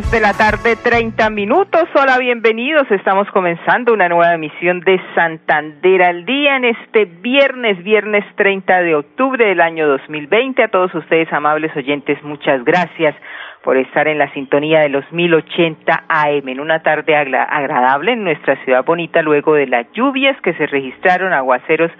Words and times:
De 0.00 0.18
la 0.18 0.32
tarde, 0.32 0.76
30 0.76 1.28
minutos. 1.28 1.84
Hola, 1.94 2.16
bienvenidos. 2.18 2.90
Estamos 2.90 3.28
comenzando 3.32 3.92
una 3.92 4.08
nueva 4.08 4.32
emisión 4.32 4.80
de 4.80 4.98
Santander 5.14 6.02
al 6.02 6.24
Día 6.24 6.56
en 6.56 6.64
este 6.64 7.04
viernes, 7.04 7.84
viernes 7.84 8.24
30 8.36 8.80
de 8.80 8.94
octubre 8.94 9.44
del 9.44 9.60
año 9.60 9.86
2020. 9.86 10.62
A 10.62 10.68
todos 10.68 10.94
ustedes, 10.94 11.30
amables 11.32 11.76
oyentes, 11.76 12.20
muchas 12.22 12.64
gracias 12.64 13.14
por 13.62 13.76
estar 13.76 14.08
en 14.08 14.18
la 14.18 14.32
sintonía 14.32 14.80
de 14.80 14.88
los 14.88 15.04
1080 15.12 16.04
AM 16.08 16.48
en 16.48 16.60
una 16.60 16.82
tarde 16.82 17.14
agradable 17.14 18.12
en 18.12 18.24
nuestra 18.24 18.56
ciudad 18.64 18.84
bonita 18.84 19.22
luego 19.22 19.54
de 19.54 19.66
las 19.66 19.90
lluvias 19.92 20.40
que 20.40 20.54
se 20.54 20.66
registraron 20.66 21.32
aguaceros 21.32 21.90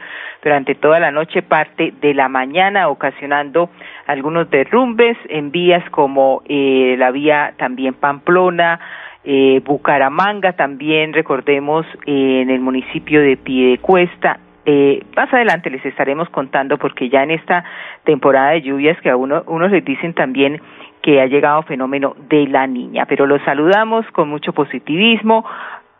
durante 0.42 0.74
toda 0.74 1.00
la 1.00 1.10
noche 1.10 1.42
parte 1.42 1.92
de 2.00 2.14
la 2.14 2.28
mañana 2.28 2.88
ocasionando 2.88 3.70
algunos 4.06 4.48
derrumbes 4.50 5.16
en 5.28 5.50
vías 5.50 5.88
como 5.90 6.42
eh, 6.48 6.96
la 6.98 7.10
vía 7.10 7.54
también 7.58 7.94
Pamplona 7.94 8.80
eh, 9.22 9.60
Bucaramanga 9.64 10.54
también 10.54 11.12
recordemos 11.12 11.86
eh, 12.06 12.40
en 12.42 12.50
el 12.50 12.60
municipio 12.60 13.20
de 13.20 13.36
Piedecuesta. 13.36 14.40
Eh, 14.64 15.02
más 15.16 15.32
adelante 15.32 15.70
les 15.70 15.84
estaremos 15.84 16.28
contando 16.30 16.78
porque 16.78 17.08
ya 17.08 17.22
en 17.22 17.30
esta 17.30 17.64
temporada 18.04 18.50
de 18.50 18.62
lluvias 18.62 18.98
que 19.00 19.10
a 19.10 19.16
uno, 19.16 19.42
unos 19.46 19.70
les 19.70 19.84
dicen 19.84 20.14
también 20.14 20.60
que 21.02 21.20
ha 21.20 21.26
llegado 21.26 21.62
fenómeno 21.62 22.14
de 22.28 22.46
la 22.46 22.66
niña. 22.66 23.06
Pero 23.06 23.26
los 23.26 23.42
saludamos 23.42 24.06
con 24.12 24.28
mucho 24.28 24.52
positivismo. 24.52 25.44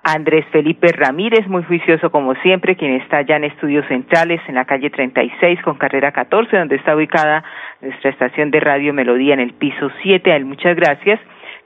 Andrés 0.03 0.47
Felipe 0.51 0.93
Ramírez, 0.93 1.47
muy 1.47 1.63
juicioso 1.63 2.11
como 2.11 2.35
siempre, 2.37 2.75
quien 2.77 2.93
está 2.95 3.21
ya 3.21 3.37
en 3.37 3.45
estudios 3.45 3.87
centrales 3.87 4.41
en 4.49 4.55
la 4.55 4.65
calle 4.65 4.89
36 4.89 5.61
con 5.63 5.77
carrera 5.77 6.11
14, 6.11 6.57
donde 6.57 6.77
está 6.77 6.97
ubicada 6.97 7.45
nuestra 7.83 8.11
estación 8.11 8.51
de 8.51 8.61
radio 8.61 8.95
Melodía 8.95 9.35
en 9.35 9.41
el 9.41 9.53
piso 9.53 9.91
7. 10.03 10.33
A 10.33 10.37
él 10.37 10.47
muchas 10.47 10.75
gracias 10.75 11.21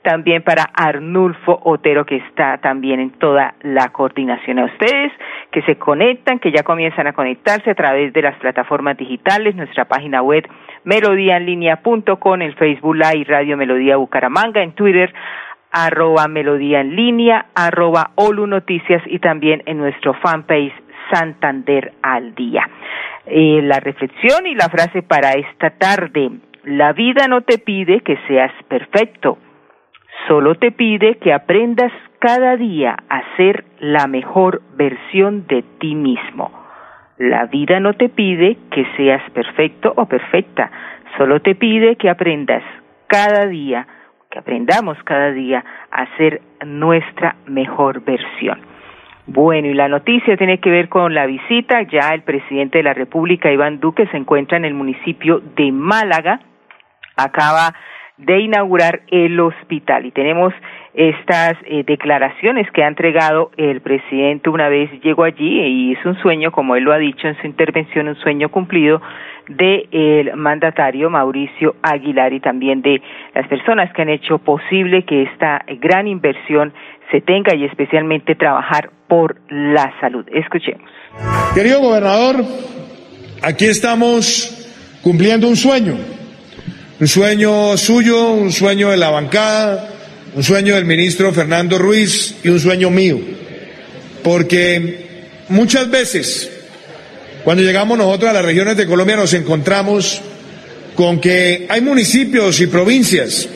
también 0.05 0.43
para 0.43 0.63
Arnulfo 0.73 1.59
Otero, 1.63 2.05
que 2.05 2.17
está 2.17 2.59
también 2.59 2.99
en 2.99 3.09
toda 3.11 3.55
la 3.63 3.89
coordinación. 3.89 4.59
A 4.59 4.65
ustedes 4.65 5.11
que 5.51 5.63
se 5.63 5.77
conectan, 5.77 6.39
que 6.39 6.51
ya 6.51 6.63
comienzan 6.63 7.07
a 7.07 7.13
conectarse 7.13 7.71
a 7.71 7.75
través 7.75 8.13
de 8.13 8.21
las 8.21 8.37
plataformas 8.37 8.95
digitales, 8.97 9.55
nuestra 9.55 9.85
página 9.85 10.21
web 10.21 10.47
melodíaenlínea.com, 10.83 12.41
el 12.41 12.55
Facebook 12.55 12.95
Live 12.95 13.25
Radio 13.27 13.57
Melodía 13.57 13.97
Bucaramanga, 13.97 14.61
en 14.61 14.73
Twitter 14.73 15.13
arroba 15.71 16.29
melodía 16.29 16.79
en 16.79 16.95
línea, 16.95 17.47
arroba 17.53 18.11
Olu 18.15 18.47
Noticias 18.47 19.03
y 19.07 19.19
también 19.19 19.61
en 19.65 19.77
nuestro 19.77 20.13
fanpage 20.13 20.71
Santander 21.11 21.91
al 22.01 22.33
Día. 22.33 22.69
Eh, 23.25 23.59
la 23.61 23.81
reflexión 23.81 24.45
y 24.45 24.55
la 24.55 24.69
frase 24.69 25.01
para 25.01 25.31
esta 25.31 25.71
tarde. 25.71 26.31
La 26.63 26.93
vida 26.93 27.27
no 27.27 27.41
te 27.41 27.57
pide 27.57 27.99
que 28.01 28.17
seas 28.27 28.51
perfecto, 28.69 29.37
Solo 30.27 30.55
te 30.55 30.71
pide 30.71 31.17
que 31.17 31.33
aprendas 31.33 31.91
cada 32.19 32.55
día 32.57 32.95
a 33.09 33.21
ser 33.37 33.65
la 33.79 34.07
mejor 34.07 34.61
versión 34.75 35.45
de 35.47 35.63
ti 35.79 35.95
mismo. 35.95 36.51
La 37.17 37.45
vida 37.45 37.79
no 37.79 37.93
te 37.93 38.09
pide 38.09 38.57
que 38.71 38.85
seas 38.97 39.21
perfecto 39.31 39.93
o 39.95 40.05
perfecta, 40.05 40.71
solo 41.17 41.39
te 41.41 41.55
pide 41.55 41.95
que 41.95 42.09
aprendas 42.09 42.63
cada 43.07 43.45
día, 43.45 43.87
que 44.29 44.39
aprendamos 44.39 44.97
cada 45.03 45.31
día 45.31 45.63
a 45.91 46.17
ser 46.17 46.41
nuestra 46.65 47.35
mejor 47.45 48.03
versión. 48.03 48.59
Bueno, 49.27 49.67
y 49.67 49.73
la 49.73 49.87
noticia 49.87 50.37
tiene 50.37 50.59
que 50.59 50.69
ver 50.69 50.87
con 50.87 51.13
la 51.13 51.25
visita. 51.25 51.81
Ya 51.83 52.13
el 52.13 52.21
presidente 52.21 52.79
de 52.79 52.83
la 52.83 52.93
República, 52.93 53.51
Iván 53.51 53.79
Duque, 53.79 54.07
se 54.07 54.17
encuentra 54.17 54.57
en 54.57 54.65
el 54.65 54.75
municipio 54.75 55.41
de 55.55 55.71
Málaga. 55.71 56.39
Acaba 57.17 57.73
de 58.17 58.39
inaugurar 58.39 59.01
el 59.09 59.39
hospital. 59.39 60.05
Y 60.05 60.11
tenemos 60.11 60.53
estas 60.93 61.57
eh, 61.65 61.83
declaraciones 61.85 62.69
que 62.71 62.83
ha 62.83 62.87
entregado 62.87 63.51
el 63.57 63.81
presidente 63.81 64.49
una 64.49 64.69
vez 64.69 64.89
llegó 65.03 65.23
allí 65.23 65.59
y 65.61 65.93
es 65.93 66.05
un 66.05 66.17
sueño, 66.21 66.51
como 66.51 66.75
él 66.75 66.83
lo 66.83 66.93
ha 66.93 66.97
dicho 66.97 67.27
en 67.27 67.35
su 67.41 67.47
intervención, 67.47 68.07
un 68.07 68.15
sueño 68.15 68.49
cumplido 68.49 69.01
del 69.49 69.87
el 69.91 70.35
mandatario 70.37 71.09
Mauricio 71.09 71.75
Aguilar 71.83 72.33
y 72.33 72.39
también 72.39 72.81
de 72.81 73.01
las 73.33 73.47
personas 73.47 73.93
que 73.93 74.01
han 74.01 74.09
hecho 74.09 74.37
posible 74.39 75.03
que 75.03 75.23
esta 75.23 75.63
gran 75.81 76.07
inversión 76.07 76.73
se 77.11 77.21
tenga 77.21 77.53
y 77.55 77.65
especialmente 77.65 78.35
trabajar 78.35 78.89
por 79.07 79.35
la 79.49 79.93
salud. 79.99 80.25
Escuchemos. 80.31 80.89
Querido 81.53 81.81
gobernador, 81.81 82.37
aquí 83.43 83.65
estamos 83.65 84.99
cumpliendo 85.03 85.47
un 85.47 85.55
sueño 85.55 85.93
un 86.99 87.07
sueño 87.07 87.77
suyo, 87.77 88.31
un 88.31 88.53
sueño 88.53 88.91
de 88.91 88.97
la 88.97 89.09
bancada, 89.09 89.89
un 90.33 90.43
sueño 90.43 90.75
del 90.75 90.85
ministro 90.85 91.33
Fernando 91.33 91.77
Ruiz 91.77 92.35
y 92.43 92.49
un 92.49 92.59
sueño 92.59 92.89
mío. 92.89 93.19
Porque 94.23 95.27
muchas 95.49 95.89
veces, 95.89 96.49
cuando 97.43 97.63
llegamos 97.63 97.97
nosotros 97.97 98.29
a 98.29 98.33
las 98.33 98.45
regiones 98.45 98.77
de 98.77 98.85
Colombia, 98.85 99.17
nos 99.17 99.33
encontramos 99.33 100.21
con 100.95 101.19
que 101.19 101.67
hay 101.69 101.81
municipios 101.81 102.61
y 102.61 102.67
provincias 102.67 103.49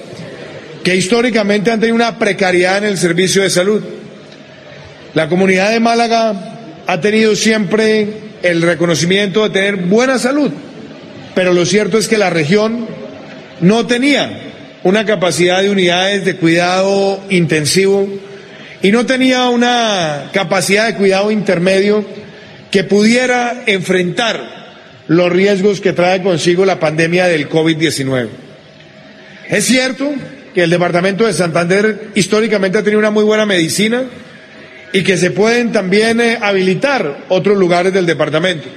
que 0.83 0.95
históricamente 0.95 1.71
han 1.71 1.79
tenido 1.79 1.95
una 1.95 2.19
precariedad 2.19 2.79
en 2.79 2.85
el 2.85 2.97
servicio 2.97 3.41
de 3.41 3.49
salud. 3.49 3.81
La 5.13 5.29
comunidad 5.29 5.71
de 5.71 5.79
Málaga 5.79 6.83
ha 6.85 6.99
tenido 6.99 7.35
siempre 7.35 8.07
el 8.43 8.61
reconocimiento 8.61 9.43
de 9.43 9.49
tener 9.49 9.75
buena 9.77 10.19
salud, 10.19 10.51
pero 11.35 11.53
lo 11.53 11.65
cierto 11.65 11.97
es 11.97 12.07
que 12.07 12.17
la 12.17 12.29
región 12.29 12.87
no 13.61 13.85
tenía 13.87 14.29
una 14.83 15.05
capacidad 15.05 15.61
de 15.61 15.69
unidades 15.69 16.25
de 16.25 16.35
cuidado 16.35 17.21
intensivo 17.29 18.07
y 18.81 18.91
no 18.91 19.05
tenía 19.05 19.49
una 19.49 20.29
capacidad 20.33 20.87
de 20.87 20.95
cuidado 20.95 21.31
intermedio 21.31 22.05
que 22.71 22.83
pudiera 22.83 23.63
enfrentar 23.65 24.59
los 25.07 25.31
riesgos 25.31 25.81
que 25.81 25.93
trae 25.93 26.21
consigo 26.21 26.65
la 26.65 26.79
pandemia 26.79 27.27
del 27.27 27.49
COVID-19. 27.49 28.27
Es 29.49 29.65
cierto 29.65 30.11
que 30.53 30.63
el 30.63 30.69
departamento 30.69 31.25
de 31.25 31.33
Santander 31.33 32.09
históricamente 32.15 32.77
ha 32.77 32.83
tenido 32.83 32.99
una 32.99 33.11
muy 33.11 33.23
buena 33.23 33.45
medicina 33.45 34.03
y 34.93 35.03
que 35.03 35.17
se 35.17 35.31
pueden 35.31 35.71
también 35.71 36.21
eh, 36.21 36.37
habilitar 36.41 37.25
otros 37.29 37.57
lugares 37.57 37.93
del 37.93 38.05
departamento. 38.05 38.67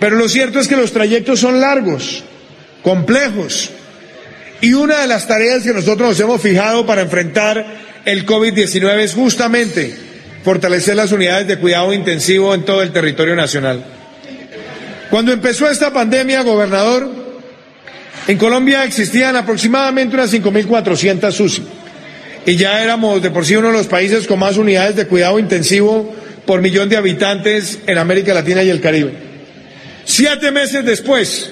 Pero 0.00 0.16
lo 0.16 0.28
cierto 0.28 0.58
es 0.58 0.68
que 0.68 0.76
los 0.76 0.92
trayectos 0.92 1.38
son 1.40 1.60
largos, 1.60 2.24
complejos, 2.82 3.70
y 4.62 4.74
una 4.74 5.00
de 5.00 5.08
las 5.08 5.26
tareas 5.26 5.64
que 5.64 5.74
nosotros 5.74 6.10
nos 6.10 6.20
hemos 6.20 6.40
fijado 6.40 6.86
para 6.86 7.02
enfrentar 7.02 7.66
el 8.04 8.24
COVID-19 8.24 9.00
es 9.00 9.12
justamente 9.12 9.92
fortalecer 10.44 10.94
las 10.94 11.10
unidades 11.10 11.48
de 11.48 11.58
cuidado 11.58 11.92
intensivo 11.92 12.54
en 12.54 12.64
todo 12.64 12.80
el 12.80 12.92
territorio 12.92 13.34
nacional. 13.34 13.84
Cuando 15.10 15.32
empezó 15.32 15.68
esta 15.68 15.92
pandemia, 15.92 16.42
gobernador, 16.42 17.10
en 18.28 18.38
Colombia 18.38 18.84
existían 18.84 19.34
aproximadamente 19.34 20.14
unas 20.14 20.32
5.400 20.32 21.40
UCI 21.40 21.62
y 22.46 22.54
ya 22.56 22.84
éramos 22.84 23.20
de 23.20 23.30
por 23.30 23.44
sí 23.44 23.56
uno 23.56 23.68
de 23.68 23.78
los 23.78 23.88
países 23.88 24.28
con 24.28 24.38
más 24.38 24.56
unidades 24.56 24.94
de 24.94 25.08
cuidado 25.08 25.40
intensivo 25.40 26.14
por 26.46 26.60
millón 26.60 26.88
de 26.88 26.96
habitantes 26.96 27.80
en 27.88 27.98
América 27.98 28.32
Latina 28.32 28.62
y 28.62 28.70
el 28.70 28.80
Caribe. 28.80 29.12
Siete 30.04 30.52
meses 30.52 30.84
después, 30.84 31.50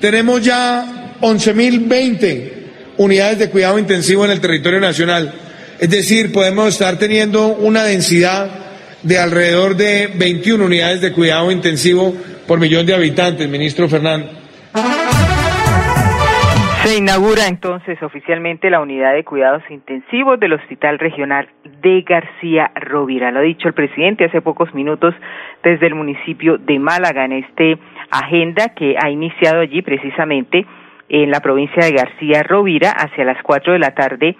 tenemos 0.00 0.42
ya 0.42 1.05
11.020 1.20 2.52
unidades 2.98 3.38
de 3.38 3.50
cuidado 3.50 3.78
intensivo 3.78 4.24
en 4.24 4.30
el 4.30 4.40
territorio 4.40 4.80
nacional. 4.80 5.32
Es 5.78 5.90
decir, 5.90 6.32
podemos 6.32 6.68
estar 6.68 6.98
teniendo 6.98 7.48
una 7.48 7.84
densidad 7.84 8.48
de 9.02 9.18
alrededor 9.18 9.76
de 9.76 10.10
21 10.18 10.64
unidades 10.64 11.00
de 11.00 11.12
cuidado 11.12 11.50
intensivo 11.50 12.14
por 12.46 12.58
millón 12.58 12.86
de 12.86 12.94
habitantes, 12.94 13.48
ministro 13.48 13.88
Fernando. 13.88 14.28
Se 16.86 16.98
inaugura 16.98 17.48
entonces 17.48 18.00
oficialmente 18.00 18.70
la 18.70 18.80
unidad 18.80 19.12
de 19.14 19.24
cuidados 19.24 19.62
intensivos 19.70 20.38
del 20.38 20.52
Hospital 20.52 21.00
Regional 21.00 21.48
de 21.82 22.02
García 22.02 22.70
Rovira. 22.76 23.32
Lo 23.32 23.40
ha 23.40 23.42
dicho 23.42 23.66
el 23.66 23.74
presidente 23.74 24.26
hace 24.26 24.40
pocos 24.40 24.72
minutos 24.72 25.12
desde 25.64 25.88
el 25.88 25.96
municipio 25.96 26.58
de 26.58 26.78
Málaga 26.78 27.24
en 27.24 27.32
este 27.32 27.76
agenda 28.08 28.68
que 28.68 28.94
ha 29.02 29.10
iniciado 29.10 29.62
allí 29.62 29.82
precisamente 29.82 30.64
en 31.08 31.30
la 31.30 31.40
provincia 31.40 31.84
de 31.84 31.92
García 31.92 32.42
Rovira 32.42 32.90
hacia 32.90 33.24
las 33.24 33.42
cuatro 33.42 33.72
de 33.72 33.78
la 33.78 33.94
tarde 33.94 34.36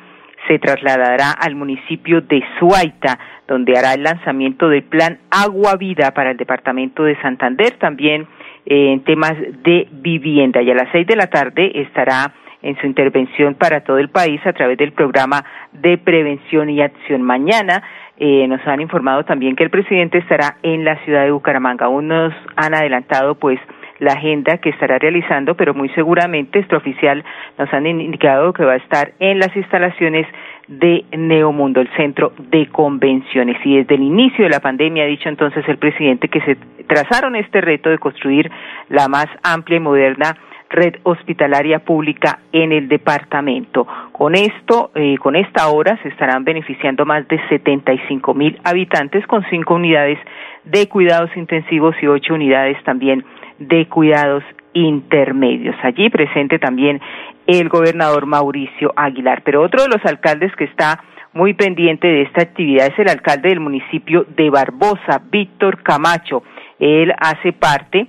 se 0.47 0.59
trasladará 0.59 1.33
al 1.33 1.55
municipio 1.55 2.21
de 2.21 2.43
Suaita, 2.59 3.19
donde 3.49 3.77
hará 3.77 3.95
el 3.95 4.03
lanzamiento 4.03 4.69
del 4.69 4.85
plan 4.85 5.19
Agua 5.31 5.77
Vida 5.77 6.13
para 6.13 6.31
el 6.31 6.37
departamento 6.37 7.05
de 7.05 7.21
Santander, 7.21 7.77
también 7.79 8.27
eh, 8.65 8.93
en 8.93 9.05
temas 9.05 9.35
de 9.65 9.89
vivienda. 9.91 10.63
Y 10.63 10.71
a 10.71 10.75
las 10.75 10.89
seis 10.93 11.07
de 11.07 11.17
la 11.17 11.29
tarde 11.29 11.73
estará 11.75 12.33
en 12.63 12.77
su 12.79 12.87
intervención 12.87 13.55
para 13.55 13.83
todo 13.83 13.99
el 13.99 14.09
país 14.09 14.41
a 14.45 14.53
través 14.53 14.79
del 14.79 14.93
programa 14.93 15.45
de 15.73 15.99
prevención 15.99 16.71
y 16.71 16.81
acción. 16.81 17.23
Mañana 17.23 17.83
eh, 18.19 18.47
nos 18.49 18.67
han 18.67 18.81
informado 18.81 19.25
también 19.25 19.57
que 19.57 19.65
el 19.65 19.71
presidente 19.71 20.19
estará 20.19 20.57
en 20.63 20.85
la 20.85 20.97
ciudad 21.05 21.25
de 21.25 21.31
Bucaramanga. 21.31 21.87
Aún 21.87 22.09
nos 22.09 22.35
han 22.57 22.75
adelantado, 22.75 23.35
pues, 23.35 23.61
la 23.99 24.13
agenda 24.13 24.59
que 24.59 24.71
estará 24.71 24.99
realizando, 24.99 25.55
pero 25.55 25.75
muy 25.75 25.89
seguramente 25.91 26.59
extraoficial 26.59 27.25
nos 27.59 27.73
han 27.73 27.87
indicado 27.87 28.53
que 28.53 28.65
va 28.65 28.73
a 28.73 28.77
estar 28.77 29.13
en 29.19 29.39
las 29.39 29.55
instalaciones 29.57 30.27
de 30.69 31.05
Neomundo, 31.17 31.81
el 31.81 31.89
centro 31.97 32.33
de 32.39 32.67
convenciones. 32.67 33.57
Y 33.65 33.79
desde 33.79 33.95
el 33.95 34.03
inicio 34.03 34.45
de 34.45 34.51
la 34.51 34.61
pandemia 34.61 35.05
ha 35.05 35.07
dicho 35.07 35.29
entonces 35.29 35.67
el 35.69 35.79
presidente 35.79 36.29
que 36.29 36.41
se 36.41 36.57
trazaron 36.87 37.37
este 37.37 37.61
reto 37.61 37.91
de 37.91 37.99
construir 37.99 38.51
la 38.89 39.09
más 39.09 39.27
amplia 39.43 39.77
y 39.77 39.81
moderna 39.81 40.37
red 40.71 40.97
hospitalaria 41.05 41.81
pública 41.81 42.41
en 42.53 42.73
el 42.73 42.89
departamento. 42.89 43.87
Con 44.13 44.35
esto, 44.35 44.91
eh, 44.95 45.17
con 45.19 45.37
esta 45.37 45.69
hora 45.69 45.99
se 46.03 46.09
estarán 46.09 46.45
beneficiando 46.45 47.05
más 47.05 47.27
de 47.29 47.41
75 47.49 48.35
mil 48.35 48.59
habitantes 48.65 49.27
con 49.27 49.45
cinco 49.51 49.75
unidades 49.75 50.19
de 50.65 50.89
cuidados 50.89 51.31
intensivos 51.37 51.95
y 52.03 52.07
ocho 52.07 52.35
unidades 52.35 52.83
también 52.85 53.25
de 53.59 53.87
cuidados 53.87 54.43
intermedios. 54.73 55.75
Allí 55.83 56.11
presente 56.11 56.59
también 56.59 57.01
el 57.47 57.69
gobernador 57.69 58.27
Mauricio 58.27 58.93
Aguilar. 58.97 59.43
Pero 59.43 59.63
otro 59.63 59.83
de 59.83 59.89
los 59.89 60.05
alcaldes 60.05 60.55
que 60.57 60.65
está 60.65 61.03
muy 61.33 61.55
pendiente 61.55 62.07
de 62.09 62.23
esta 62.23 62.43
actividad 62.43 62.87
es 62.87 62.99
el 62.99 63.09
alcalde 63.09 63.51
del 63.51 63.61
municipio 63.61 64.27
de 64.37 64.51
Barbosa, 64.51 65.23
Víctor 65.31 65.83
Camacho. 65.83 66.43
Él 66.79 67.13
hace 67.19 67.53
parte 67.53 68.07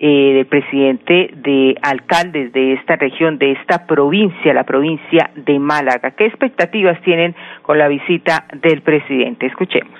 eh, 0.00 0.34
del 0.34 0.46
presidente 0.46 1.30
de 1.34 1.74
alcaldes 1.82 2.52
de 2.52 2.74
esta 2.74 2.94
región, 2.94 3.36
de 3.38 3.52
esta 3.52 3.84
provincia, 3.86 4.54
la 4.54 4.64
provincia 4.64 5.30
de 5.34 5.58
Málaga. 5.58 6.12
¿Qué 6.12 6.26
expectativas 6.26 7.02
tienen 7.02 7.34
con 7.62 7.78
la 7.78 7.88
visita 7.88 8.46
del 8.62 8.82
presidente? 8.82 9.46
Escuchemos. 9.46 9.98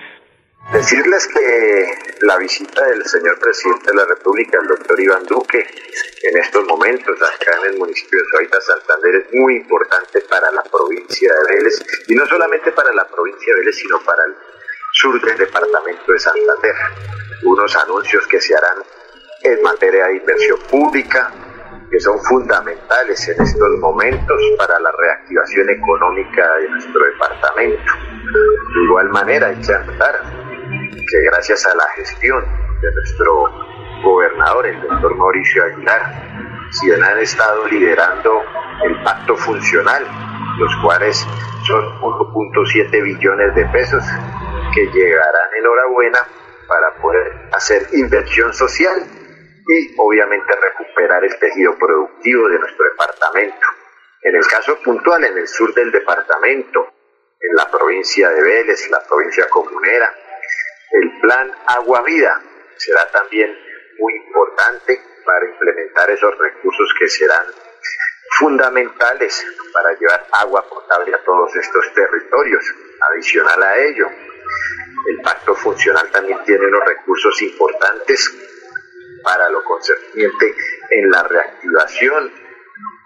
Decirles 0.72 1.26
que 1.28 2.26
la 2.26 2.36
visita 2.36 2.86
del 2.86 3.02
señor 3.06 3.40
presidente 3.40 3.90
de 3.90 3.96
la 3.96 4.04
República, 4.04 4.58
el 4.60 4.68
doctor 4.68 5.00
Iván 5.00 5.24
Duque, 5.24 5.66
en 6.22 6.36
estos 6.36 6.64
momentos 6.66 7.16
acá 7.22 7.52
en 7.64 7.72
el 7.72 7.78
municipio 7.78 8.18
de 8.18 8.24
Suaita, 8.26 8.60
Santander, 8.60 9.14
es 9.16 9.34
muy 9.34 9.56
importante 9.56 10.20
para 10.28 10.52
la 10.52 10.62
provincia 10.62 11.32
de 11.32 11.54
Vélez, 11.56 12.04
y 12.06 12.14
no 12.14 12.26
solamente 12.26 12.70
para 12.70 12.92
la 12.92 13.04
provincia 13.08 13.52
de 13.52 13.60
Vélez, 13.60 13.76
sino 13.76 13.98
para 14.04 14.22
el 14.26 14.34
sur 14.92 15.20
del 15.24 15.38
departamento 15.38 16.12
de 16.12 16.18
Santander. 16.18 16.74
Unos 17.44 17.74
anuncios 17.74 18.26
que 18.26 18.40
se 18.40 18.54
harán 18.54 18.78
en 19.42 19.62
materia 19.62 20.06
de 20.06 20.16
inversión 20.16 20.58
pública, 20.70 21.30
que 21.90 22.00
son 22.00 22.18
fundamentales 22.24 23.28
en 23.28 23.42
estos 23.42 23.78
momentos 23.80 24.36
para 24.58 24.78
la 24.80 24.90
reactivación 24.92 25.70
económica 25.70 26.56
de 26.56 26.68
nuestro 26.70 27.04
departamento. 27.04 27.92
De 28.74 28.84
igual 28.84 29.08
manera, 29.10 29.46
hay 29.46 29.60
que 29.60 29.72
andar 29.72 30.22
que 30.70 31.20
gracias 31.30 31.64
a 31.66 31.74
la 31.74 31.88
gestión 31.96 32.44
de 32.82 32.94
nuestro 32.94 33.48
gobernador, 34.02 34.66
el 34.66 34.80
doctor 34.82 35.16
Mauricio 35.16 35.64
Aguilar, 35.64 36.68
si 36.70 36.92
han 36.92 37.18
estado 37.18 37.66
liderando 37.68 38.42
el 38.84 39.02
pacto 39.02 39.36
funcional, 39.36 40.06
los 40.58 40.76
cuales 40.82 41.16
son 41.66 41.82
1.7 42.00 43.02
billones 43.02 43.54
de 43.54 43.64
pesos 43.66 44.04
que 44.74 44.86
llegarán 44.86 45.54
enhorabuena 45.58 46.18
para 46.68 46.94
poder 47.00 47.48
hacer 47.52 47.86
inversión 47.92 48.52
social 48.52 49.02
y 49.68 49.94
obviamente 49.98 50.56
recuperar 50.56 51.22
el 51.24 51.38
tejido 51.38 51.76
productivo 51.78 52.48
de 52.48 52.58
nuestro 52.58 52.84
departamento. 52.86 53.66
En 54.22 54.34
el 54.34 54.46
caso 54.46 54.80
puntual, 54.80 55.22
en 55.24 55.36
el 55.36 55.46
sur 55.46 55.74
del 55.74 55.92
departamento, 55.92 56.88
en 57.38 57.54
la 57.54 57.70
provincia 57.70 58.30
de 58.30 58.42
Vélez, 58.42 58.88
la 58.90 59.04
provincia 59.06 59.46
comunera, 59.50 60.12
el 60.90 61.20
plan 61.20 61.52
Agua 61.66 62.02
Vida 62.02 62.40
será 62.78 63.10
también 63.10 63.54
muy 63.98 64.14
importante 64.14 65.02
para 65.26 65.46
implementar 65.46 66.10
esos 66.10 66.36
recursos 66.38 66.94
que 66.98 67.08
serán 67.08 67.46
fundamentales 68.38 69.44
para 69.72 69.92
llevar 69.98 70.26
agua 70.32 70.66
potable 70.66 71.14
a 71.14 71.22
todos 71.24 71.54
estos 71.56 71.92
territorios. 71.92 72.64
Adicional 73.12 73.62
a 73.62 73.76
ello, 73.76 74.06
el 75.10 75.20
pacto 75.20 75.54
funcional 75.54 76.10
también 76.10 76.38
tiene 76.44 76.66
unos 76.66 76.84
recursos 76.86 77.42
importantes 77.42 78.57
para 79.22 79.48
lo 79.50 79.62
concerniente 79.64 80.54
en 80.90 81.10
la 81.10 81.22
reactivación 81.22 82.32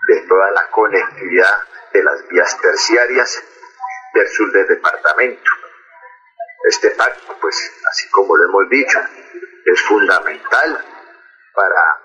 de 0.09 0.20
toda 0.29 0.50
la 0.53 0.69
conectividad 0.70 1.64
de 1.93 2.03
las 2.03 2.29
vías 2.29 2.59
terciarias 2.61 3.43
del 4.14 4.29
sur 4.29 4.53
del 4.53 4.67
departamento. 4.67 5.50
Este 6.69 6.91
pacto, 6.91 7.37
pues, 7.41 7.56
así 7.91 8.09
como 8.11 8.37
lo 8.37 8.44
hemos 8.44 8.69
dicho, 8.70 8.99
es 9.64 9.81
fundamental 9.82 10.85
para 11.55 12.00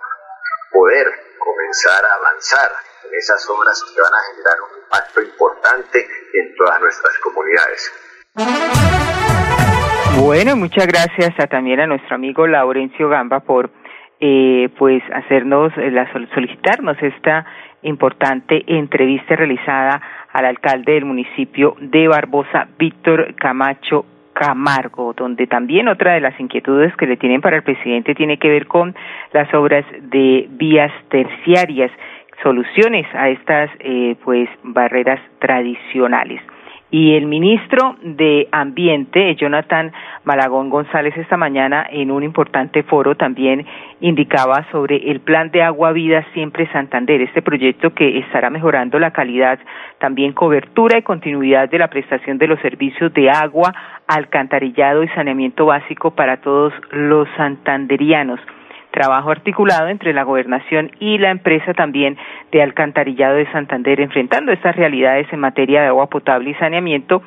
poder 0.71 1.07
comenzar 1.39 2.03
a 2.06 2.13
avanzar 2.15 2.71
en 3.03 3.15
esas 3.15 3.50
obras 3.50 3.83
que 3.94 4.01
van 4.01 4.13
a 4.13 4.21
generar 4.31 4.62
un 4.62 4.83
impacto 4.83 5.21
importante 5.21 6.07
en 6.33 6.56
todas 6.56 6.81
nuestras 6.81 7.18
comunidades. 7.19 7.92
Bueno, 10.19 10.56
muchas 10.56 10.88
gracias 10.88 11.39
a, 11.39 11.48
también 11.48 11.80
a 11.80 11.88
nuestro 11.88 12.15
amigo 12.15 12.48
Laurencio 12.48 13.07
Gamba 13.07 13.39
por 13.39 13.69
eh, 14.19 14.69
pues 14.78 15.04
hacernos, 15.14 15.72
eh, 15.78 15.92
la, 15.92 16.12
solicitarnos 16.34 16.98
esta 17.02 17.46
importante 17.84 18.64
entrevista 18.68 19.36
realizada 19.36 20.02
al 20.34 20.46
alcalde 20.46 20.94
del 20.94 21.06
municipio 21.06 21.75
de 21.80 22.08
Barbosa, 22.08 22.68
Víctor 22.78 23.36
Camacho 23.36 24.06
Camargo, 24.34 25.14
donde 25.14 25.48
también 25.48 25.88
otra 25.88 26.14
de 26.14 26.22
las 26.22 26.40
inquietudes 26.40 26.96
que 26.96 27.08
le 27.08 27.18
tienen 27.18 27.42
para 27.42 27.58
el 27.58 27.64
presidente 27.64 28.14
tiene 28.14 28.38
que 28.38 28.50
ver 28.50 28.68
con 28.68 28.96
las 29.34 29.52
obras 29.54 29.86
de 30.02 30.48
vías 30.52 30.92
terciarias, 31.10 31.92
soluciones 32.44 33.08
a 33.15 33.30
estas 33.30 33.72
eh, 33.80 34.15
pues 34.24 34.48
barreras 34.63 35.20
tradicionales. 35.39 36.41
Y 36.89 37.15
el 37.15 37.25
ministro 37.25 37.98
de 38.01 38.48
Ambiente, 38.50 39.36
Jonathan 39.36 39.91
Malagón 40.24 40.70
González, 40.70 41.17
esta 41.17 41.36
mañana 41.36 41.86
en 41.89 42.12
un 42.12 42.24
importante 42.24 42.82
foro 42.84 43.15
también 43.15 43.65
indicaba 44.00 44.65
sobre 44.72 45.12
el 45.12 45.20
plan 45.20 45.51
de 45.51 45.63
agua 45.63 45.91
vida 45.91 46.25
siempre 46.34 46.72
Santander, 46.72 47.22
este 47.22 47.41
proyecto 47.41 47.94
que 47.94 48.20
estará 48.20 48.50
mejorando 48.50 49.00
la 49.00 49.12
calidad, 49.12 49.60
también 49.98 50.32
cobertura 50.32 50.98
y 50.98 51.01
continuidad 51.01 51.70
de 51.70 51.79
la 51.79 51.89
prestación 51.89 52.38
de 52.38 52.48
los 52.48 52.60
servicios 52.62 53.13
de 53.13 53.29
agua, 53.29 53.74
alcantarillado 54.08 55.03
y 55.03 55.10
saneamiento 55.10 55.65
básico 55.65 56.12
para 56.12 56.38
todos 56.38 56.72
los 56.91 57.27
santanderianos 57.36 58.39
trabajo 58.91 59.32
articulado 59.32 59.88
entre 59.89 60.13
la 60.13 60.24
gobernación 60.24 60.91
y 61.00 61.17
la 61.17 61.32
empresa 61.32 61.74
también 61.74 62.17
de 62.51 62.62
alcantarillado 62.62 63.36
de 63.36 63.51
Santander, 63.51 64.00
enfrentando 64.01 64.51
estas 64.51 64.75
realidades 64.75 65.27
en 65.32 65.39
materia 65.39 65.82
de 65.82 65.88
agua 65.88 66.08
potable 66.08 66.51
y 66.51 66.53
saneamiento 66.56 67.22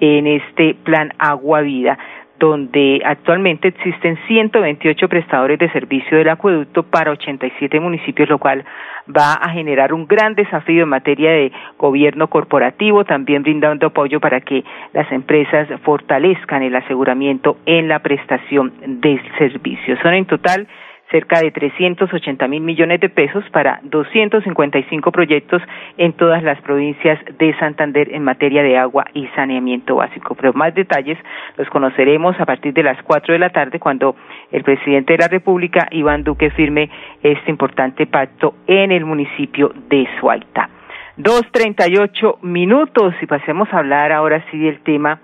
en 0.00 0.26
este 0.26 0.74
plan 0.74 1.12
Agua 1.18 1.60
Vida 1.60 1.98
donde 2.38 3.00
actualmente 3.04 3.68
existen 3.68 4.18
128 4.26 5.08
prestadores 5.08 5.58
de 5.58 5.70
servicio 5.70 6.18
del 6.18 6.28
acueducto 6.28 6.82
para 6.82 7.12
87 7.12 7.78
municipios, 7.80 8.28
lo 8.28 8.38
cual 8.38 8.64
va 9.08 9.34
a 9.34 9.50
generar 9.50 9.92
un 9.92 10.06
gran 10.06 10.34
desafío 10.34 10.82
en 10.82 10.88
materia 10.88 11.30
de 11.30 11.52
gobierno 11.78 12.28
corporativo, 12.28 13.04
también 13.04 13.42
brindando 13.42 13.86
apoyo 13.86 14.20
para 14.20 14.40
que 14.40 14.64
las 14.92 15.10
empresas 15.12 15.68
fortalezcan 15.82 16.62
el 16.62 16.74
aseguramiento 16.74 17.56
en 17.66 17.88
la 17.88 18.00
prestación 18.00 18.72
de 18.84 19.20
servicios. 19.38 19.98
Son 20.02 20.14
en 20.14 20.26
total 20.26 20.66
cerca 21.10 21.40
de 21.40 21.50
380 21.50 22.48
mil 22.48 22.62
millones 22.62 23.00
de 23.00 23.08
pesos 23.08 23.44
para 23.50 23.80
255 23.82 25.12
proyectos 25.12 25.62
en 25.96 26.12
todas 26.12 26.42
las 26.42 26.60
provincias 26.62 27.18
de 27.38 27.54
Santander 27.58 28.12
en 28.12 28.24
materia 28.24 28.62
de 28.62 28.76
agua 28.76 29.04
y 29.14 29.26
saneamiento 29.28 29.96
básico. 29.96 30.34
Pero 30.34 30.52
más 30.52 30.74
detalles 30.74 31.18
los 31.56 31.68
conoceremos 31.68 32.38
a 32.40 32.46
partir 32.46 32.72
de 32.74 32.82
las 32.82 33.02
4 33.02 33.32
de 33.32 33.38
la 33.38 33.50
tarde 33.50 33.78
cuando 33.78 34.16
el 34.50 34.62
presidente 34.62 35.14
de 35.14 35.18
la 35.18 35.28
República, 35.28 35.88
Iván 35.90 36.24
Duque, 36.24 36.50
firme 36.50 36.90
este 37.22 37.50
importante 37.50 38.06
pacto 38.06 38.54
en 38.66 38.92
el 38.92 39.04
municipio 39.04 39.72
de 39.88 40.06
Suaita. 40.20 40.70
Dos 41.16 41.42
treinta 41.52 41.86
y 41.88 41.96
ocho 41.96 42.38
minutos 42.42 43.14
y 43.22 43.26
pasemos 43.26 43.72
a 43.72 43.78
hablar 43.78 44.10
ahora 44.10 44.44
sí 44.50 44.58
del 44.58 44.80
tema 44.80 45.20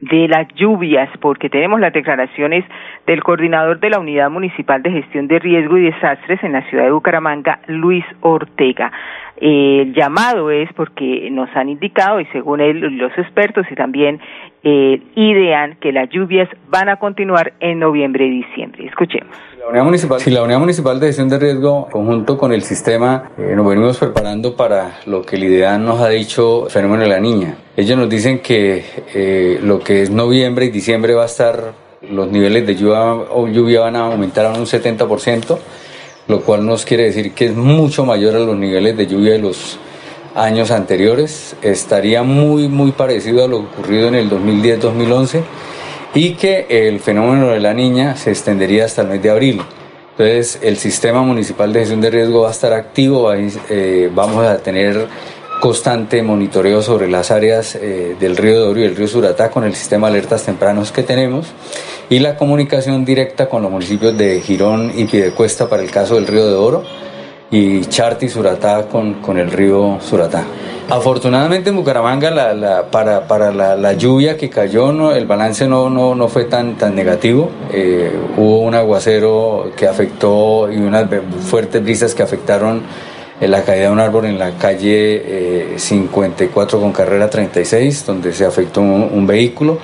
de 0.00 0.28
las 0.28 0.46
lluvias, 0.54 1.08
porque 1.20 1.48
tenemos 1.48 1.80
las 1.80 1.92
declaraciones 1.92 2.64
del 3.06 3.22
coordinador 3.22 3.80
de 3.80 3.90
la 3.90 3.98
Unidad 3.98 4.30
Municipal 4.30 4.82
de 4.82 4.90
Gestión 4.90 5.26
de 5.26 5.38
Riesgo 5.38 5.78
y 5.78 5.84
Desastres 5.84 6.42
en 6.44 6.52
la 6.52 6.62
ciudad 6.68 6.84
de 6.84 6.90
Bucaramanga, 6.90 7.60
Luis 7.66 8.04
Ortega. 8.20 8.92
El 9.38 9.94
llamado 9.94 10.50
es 10.50 10.72
porque 10.74 11.28
nos 11.30 11.48
han 11.54 11.68
indicado, 11.68 12.20
y 12.20 12.26
según 12.26 12.60
él, 12.60 12.80
los 12.96 13.12
expertos 13.18 13.66
y 13.70 13.74
también 13.74 14.20
eh, 14.62 15.02
idean 15.14 15.76
que 15.80 15.92
las 15.92 16.08
lluvias 16.10 16.48
van 16.68 16.88
a 16.88 16.96
continuar 16.96 17.52
en 17.60 17.78
noviembre 17.78 18.26
y 18.26 18.42
diciembre. 18.42 18.86
Escuchemos. 18.86 19.36
La 19.60 19.68
Unidad 19.68 19.84
Municipal, 19.84 20.20
si 20.20 20.30
la 20.30 20.42
Unidad 20.42 20.60
Municipal 20.60 21.00
de 21.00 21.08
Gestión 21.08 21.28
de 21.28 21.38
Riesgo, 21.38 21.88
conjunto 21.90 22.38
con 22.38 22.52
el 22.52 22.62
sistema, 22.62 23.30
eh, 23.36 23.52
nos 23.54 23.68
venimos 23.68 23.98
preparando 23.98 24.56
para 24.56 24.98
lo 25.06 25.22
que 25.22 25.36
el 25.36 25.44
IDEAN 25.44 25.84
nos 25.84 26.00
ha 26.00 26.08
dicho, 26.08 26.66
fenómeno 26.68 27.02
de 27.02 27.08
la 27.08 27.20
niña. 27.20 27.56
Ellos 27.76 27.98
nos 27.98 28.08
dicen 28.08 28.38
que 28.38 28.84
eh, 29.14 29.58
lo 29.62 29.80
que 29.80 30.02
es 30.02 30.10
noviembre 30.10 30.66
y 30.66 30.70
diciembre 30.70 31.14
va 31.14 31.24
a 31.24 31.26
estar, 31.26 31.72
los 32.10 32.30
niveles 32.30 32.66
de 32.66 32.76
lluvia, 32.76 33.26
lluvia 33.52 33.80
van 33.80 33.96
a 33.96 34.06
aumentar 34.06 34.46
a 34.46 34.50
un 34.50 34.66
70%, 34.66 35.58
lo 36.28 36.40
cual 36.42 36.66
nos 36.66 36.84
quiere 36.84 37.04
decir 37.04 37.32
que 37.32 37.46
es 37.46 37.54
mucho 37.54 38.04
mayor 38.04 38.36
a 38.36 38.40
los 38.40 38.56
niveles 38.56 38.96
de 38.96 39.06
lluvia 39.06 39.32
de 39.32 39.38
los 39.38 39.78
años 40.34 40.70
anteriores. 40.70 41.56
Estaría 41.62 42.22
muy, 42.22 42.68
muy 42.68 42.92
parecido 42.92 43.44
a 43.44 43.48
lo 43.48 43.58
ocurrido 43.58 44.08
en 44.08 44.16
el 44.16 44.30
2010-2011 44.30 45.42
y 46.14 46.32
que 46.32 46.66
el 46.68 47.00
fenómeno 47.00 47.48
de 47.48 47.60
la 47.60 47.74
niña 47.74 48.16
se 48.16 48.30
extendería 48.30 48.84
hasta 48.84 49.02
el 49.02 49.08
mes 49.08 49.22
de 49.22 49.30
abril. 49.30 49.62
Entonces, 50.12 50.58
el 50.62 50.78
sistema 50.78 51.22
municipal 51.22 51.72
de 51.72 51.80
gestión 51.80 52.00
de 52.00 52.10
riesgo 52.10 52.42
va 52.42 52.48
a 52.48 52.52
estar 52.52 52.72
activo, 52.72 53.30
eh, 53.34 54.10
vamos 54.14 54.46
a 54.46 54.56
tener 54.58 55.06
constante 55.60 56.22
monitoreo 56.22 56.82
sobre 56.82 57.08
las 57.08 57.30
áreas 57.30 57.74
eh, 57.74 58.16
del 58.18 58.36
río 58.36 58.60
de 58.60 58.68
Oro 58.68 58.80
y 58.80 58.84
el 58.84 58.96
río 58.96 59.08
Suratá 59.08 59.50
con 59.50 59.64
el 59.64 59.74
sistema 59.74 60.08
de 60.08 60.14
alertas 60.14 60.44
tempranos 60.44 60.92
que 60.92 61.02
tenemos 61.02 61.46
y 62.10 62.18
la 62.18 62.36
comunicación 62.36 63.04
directa 63.04 63.48
con 63.48 63.62
los 63.62 63.70
municipios 63.70 64.16
de 64.16 64.40
Girón 64.40 64.92
y 64.94 65.06
Piedecuesta 65.06 65.68
para 65.68 65.82
el 65.82 65.90
caso 65.90 66.16
del 66.16 66.26
río 66.26 66.46
de 66.46 66.54
Oro 66.54 66.84
y 67.50 67.80
Charti 67.86 68.28
Suratá 68.28 68.86
con, 68.88 69.14
con 69.14 69.38
el 69.38 69.50
río 69.50 69.98
Suratá. 70.00 70.44
Afortunadamente 70.88 71.70
en 71.70 71.76
Bucaramanga 71.76 72.30
la, 72.30 72.90
para, 72.92 73.26
para 73.26 73.50
la, 73.50 73.92
lluvia 73.94 74.36
que 74.36 74.48
cayó 74.48 74.92
no, 74.92 75.10
el 75.10 75.26
balance 75.26 75.66
no, 75.66 75.90
no, 75.90 76.14
no 76.14 76.28
fue 76.28 76.44
tan, 76.44 76.76
tan 76.76 76.94
negativo. 76.94 77.50
Eh, 77.72 78.12
hubo 78.36 78.60
un 78.60 78.74
aguacero 78.74 79.72
que 79.76 79.88
afectó 79.88 80.70
y 80.70 80.76
unas 80.76 81.08
fuertes 81.44 81.82
brisas 81.82 82.14
que 82.14 82.22
afectaron 82.22 82.82
eh, 83.40 83.48
la 83.48 83.62
caída 83.62 83.86
de 83.86 83.92
un 83.92 84.00
árbol 84.00 84.26
en 84.26 84.38
la 84.38 84.52
calle 84.58 85.74
54 85.76 86.78
eh, 86.78 86.80
con 86.80 86.92
carrera 86.92 87.28
36, 87.28 88.06
donde 88.06 88.32
se 88.32 88.44
afectó 88.44 88.80
un, 88.80 89.26
vehículo. 89.26 89.78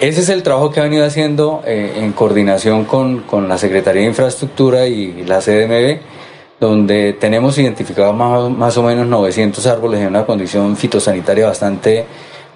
Ese 0.00 0.20
es 0.20 0.28
el 0.28 0.42
trabajo 0.42 0.70
que 0.70 0.80
ha 0.80 0.82
venido 0.82 1.04
haciendo 1.06 1.62
en 1.64 2.12
coordinación 2.12 2.84
con, 2.84 3.20
con, 3.20 3.48
la 3.48 3.56
Secretaría 3.56 4.02
de 4.02 4.08
Infraestructura 4.08 4.86
y 4.86 5.24
la 5.24 5.40
CDMB, 5.40 5.98
donde 6.60 7.14
tenemos 7.14 7.56
identificados 7.56 8.14
más, 8.14 8.50
más 8.50 8.76
o 8.76 8.82
menos 8.82 9.06
900 9.06 9.66
árboles 9.66 10.00
en 10.00 10.08
una 10.08 10.26
condición 10.26 10.76
fitosanitaria 10.76 11.46
bastante 11.46 12.04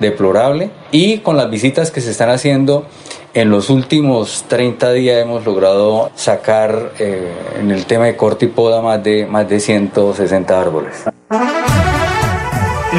deplorable 0.01 0.71
y 0.91 1.19
con 1.19 1.37
las 1.37 1.49
visitas 1.51 1.91
que 1.91 2.01
se 2.01 2.11
están 2.11 2.31
haciendo 2.31 2.87
en 3.35 3.51
los 3.51 3.71
últimos 3.71 4.47
30 4.49 4.93
días 4.93 5.23
hemos 5.23 5.45
logrado 5.45 6.11
sacar 6.15 6.93
eh, 6.99 7.33
en 7.61 7.71
el 7.71 7.87
tema 7.87 8.07
de 8.07 8.17
corte 8.17 8.47
y 8.47 8.49
poda 8.49 8.83
más 8.83 9.03
de, 9.03 9.27
más 9.27 9.49
de 9.49 9.61
160 9.61 10.61
árboles. 10.61 11.09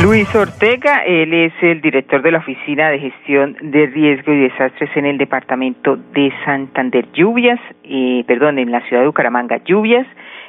Luis 0.01 0.33
Ortega, 0.33 1.03
él 1.05 1.33
es 1.33 1.53
el 1.61 1.81
director 1.81 2.21
de 2.21 2.31
la 2.31 2.37
Oficina 2.37 2.89
de 2.89 2.99
Gestión 2.99 3.57
de 3.61 3.87
Riesgo 3.87 4.31
y 4.31 4.43
Desastres 4.43 4.89
en 4.95 5.05
el 5.05 5.17
departamento 5.17 5.97
de 5.97 6.31
Santander. 6.45 7.11
Lluvias, 7.11 7.59
eh, 7.83 8.23
perdón, 8.25 8.57
en 8.57 8.71
la 8.71 8.81
ciudad 8.87 9.01
de 9.01 9.07
Bucaramanga, 9.07 9.61
lluvias 9.65 10.07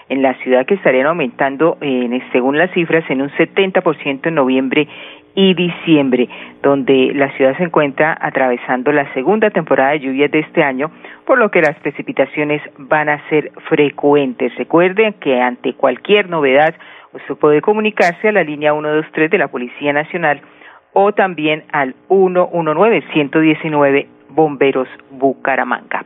en 0.09 0.23
la 0.23 0.35
ciudad 0.43 0.65
que 0.67 0.75
estarían 0.75 1.07
aumentando, 1.07 1.79
eh, 1.81 2.21
según 2.33 2.57
las 2.57 2.71
cifras, 2.73 3.05
en 3.11 3.23
un 3.23 3.31
70% 3.31 4.29
en 4.29 4.35
noviembre 4.35 4.87
y 5.35 5.55
diciembre, 5.55 6.29
donde 6.63 7.13
la 7.15 7.31
ciudad 7.37 7.57
se 7.57 7.65
encuentra 7.65 8.17
atravesando 8.21 8.93
la 8.93 9.13
segunda 9.15 9.51
temporada 9.51 9.93
de 9.93 10.01
lluvias 10.01 10.31
de 10.31 10.41
este 10.41 10.63
año, 10.63 10.91
por 11.27 11.39
lo 11.39 11.51
que 11.51 11.63
las 11.63 11.77
precipitaciones 11.81 12.61
van 12.79 13.09
a 13.09 13.27
ser 13.29 13.51
frecuentes. 13.69 14.55
Recuerden 14.57 15.15
que 15.15 15.41
ante 15.41 15.73
cualquier 15.75 16.29
novedad, 16.29 16.75
usted 17.13 17.35
puede 17.37 17.61
comunicarse 17.63 18.29
a 18.29 18.33
la 18.33 18.45
línea 18.45 18.73
123 18.73 19.31
de 19.31 19.39
la 19.39 19.49
Policía 19.49 19.93
Nacional 19.93 20.43
o 20.93 21.13
también 21.13 21.65
al 21.73 21.95
119-119 22.09 24.07
Bomberos 24.31 24.89
Bucaramanga. 25.11 26.05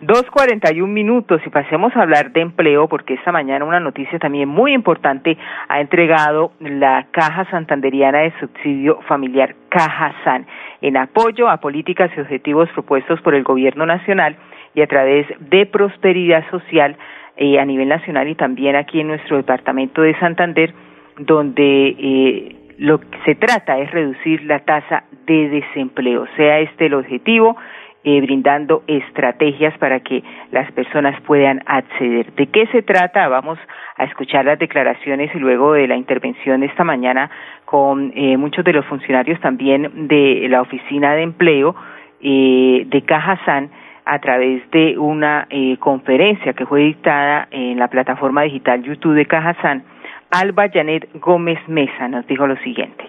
Dos 0.00 0.24
cuarenta 0.30 0.70
y 0.74 0.82
un 0.82 0.92
minutos 0.92 1.40
y 1.46 1.48
pasemos 1.48 1.96
a 1.96 2.02
hablar 2.02 2.30
de 2.32 2.42
empleo 2.42 2.86
porque 2.86 3.14
esta 3.14 3.32
mañana 3.32 3.64
una 3.64 3.80
noticia 3.80 4.18
también 4.18 4.46
muy 4.46 4.74
importante 4.74 5.38
ha 5.68 5.80
entregado 5.80 6.52
la 6.60 7.06
Caja 7.12 7.50
Santanderiana 7.50 8.18
de 8.18 8.32
Subsidio 8.38 9.00
Familiar 9.08 9.54
Caja 9.70 10.14
San 10.22 10.46
en 10.82 10.98
apoyo 10.98 11.48
a 11.48 11.60
políticas 11.62 12.10
y 12.14 12.20
objetivos 12.20 12.68
propuestos 12.74 13.22
por 13.22 13.34
el 13.34 13.42
Gobierno 13.42 13.86
Nacional 13.86 14.36
y 14.74 14.82
a 14.82 14.86
través 14.86 15.26
de 15.40 15.64
prosperidad 15.64 16.44
social 16.50 16.98
eh, 17.38 17.58
a 17.58 17.64
nivel 17.64 17.88
nacional 17.88 18.28
y 18.28 18.34
también 18.34 18.76
aquí 18.76 19.00
en 19.00 19.08
nuestro 19.08 19.38
departamento 19.38 20.02
de 20.02 20.14
Santander 20.18 20.74
donde 21.16 21.88
eh, 21.88 22.56
lo 22.76 23.00
que 23.00 23.18
se 23.24 23.34
trata 23.34 23.78
es 23.78 23.90
reducir 23.90 24.44
la 24.44 24.58
tasa 24.58 25.04
de 25.24 25.48
desempleo, 25.48 26.26
sea 26.36 26.58
este 26.58 26.84
el 26.84 26.94
objetivo 26.94 27.56
eh, 28.06 28.20
brindando 28.20 28.84
estrategias 28.86 29.76
para 29.78 29.98
que 29.98 30.22
las 30.52 30.70
personas 30.70 31.20
puedan 31.22 31.60
acceder. 31.66 32.32
¿De 32.34 32.46
qué 32.46 32.68
se 32.68 32.82
trata? 32.82 33.26
Vamos 33.26 33.58
a 33.96 34.04
escuchar 34.04 34.44
las 34.44 34.60
declaraciones 34.60 35.34
y 35.34 35.38
luego 35.40 35.72
de 35.72 35.88
la 35.88 35.96
intervención 35.96 36.62
esta 36.62 36.84
mañana 36.84 37.28
con 37.64 38.12
eh, 38.14 38.36
muchos 38.36 38.64
de 38.64 38.74
los 38.74 38.86
funcionarios 38.86 39.40
también 39.40 40.06
de 40.06 40.46
la 40.48 40.62
Oficina 40.62 41.14
de 41.14 41.22
Empleo 41.22 41.74
eh, 42.20 42.84
de 42.86 43.02
Caja 43.04 43.40
San 43.44 43.72
a 44.04 44.20
través 44.20 44.70
de 44.70 44.96
una 44.96 45.48
eh, 45.50 45.76
conferencia 45.80 46.52
que 46.52 46.64
fue 46.64 46.82
dictada 46.82 47.48
en 47.50 47.76
la 47.76 47.88
plataforma 47.88 48.42
digital 48.42 48.84
YouTube 48.84 49.16
de 49.16 49.26
Caja 49.26 49.60
San. 49.60 49.84
Alba 50.30 50.68
Janet 50.72 51.08
Gómez 51.14 51.58
Mesa 51.66 52.06
nos 52.06 52.24
dijo 52.28 52.46
lo 52.46 52.56
siguiente. 52.58 53.02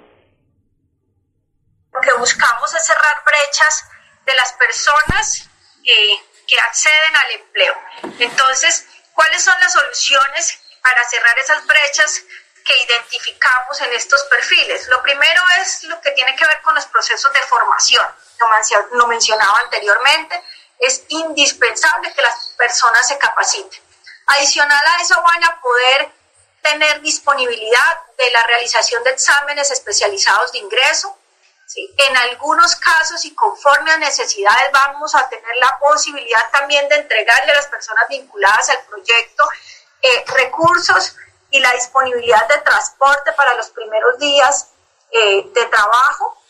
Lo 1.94 2.02
que 2.02 2.20
buscamos 2.20 2.74
es 2.76 2.88
cerrar 2.88 3.14
brechas 3.24 3.97
de 4.28 4.36
las 4.36 4.54
personas 4.54 5.50
que, 5.84 6.22
que 6.46 6.60
acceden 6.60 7.16
al 7.16 7.32
empleo. 7.32 7.76
Entonces, 8.20 8.86
¿cuáles 9.14 9.42
son 9.44 9.60
las 9.62 9.74
soluciones 9.74 10.60
para 10.84 11.10
cerrar 11.10 11.40
esas 11.40 11.66
brechas 11.66 12.22
que 12.64 12.84
identificamos 12.84 13.82
en 13.82 13.94
estos 13.94 14.22
perfiles? 14.26 14.88
Lo 14.90 15.02
primero 15.02 15.42
es 15.62 15.84
lo 15.86 16.00
que 16.02 16.12
tiene 16.12 16.36
que 16.36 16.46
ver 16.46 16.62
con 16.62 16.76
los 16.76 16.86
procesos 16.88 17.32
de 17.32 17.42
formación. 17.44 18.06
Lo 18.92 19.08
mencionaba 19.08 19.60
anteriormente, 19.62 20.44
es 20.80 21.04
indispensable 21.08 22.14
que 22.14 22.22
las 22.22 22.50
personas 22.58 23.08
se 23.08 23.18
capaciten. 23.18 23.82
Adicional 24.28 24.88
a 24.88 25.02
eso 25.02 25.20
van 25.22 25.44
a 25.46 25.62
poder 25.62 26.12
tener 26.62 27.02
disponibilidad 27.02 28.02
de 28.18 28.30
la 28.32 28.44
realización 28.44 29.02
de 29.06 29.12
exámenes 29.12 29.72
especializados 29.72 30.52
de 30.52 30.60
ingreso, 30.60 31.18
en 31.76 32.18
algunos 32.18 32.76
casos 32.76 33.26
y 33.26 33.36
conforme 33.36 33.92
a 33.92 33.98
necesidades 33.98 34.72
vamos 34.72 35.14
a 35.16 35.28
tener 35.28 35.56
la 35.58 35.78
posibilidad 35.80 36.50
también 36.52 36.88
de 36.88 36.96
entregarle 36.96 37.52
a 37.52 37.56
las 37.56 37.68
personas 37.68 38.06
vinculadas 38.08 38.70
al 38.70 38.86
proyecto 38.86 39.44
eh, 40.02 40.24
recursos 40.28 41.16
y 41.52 41.60
la 41.60 41.72
disponibilidad 41.74 42.48
de 42.48 42.58
transporte 42.60 43.34
para 43.34 43.54
los 43.56 43.70
primeros 43.70 44.18
días 44.18 44.70
eh, 45.12 45.46
de 45.54 45.66
trabajo 45.66 46.42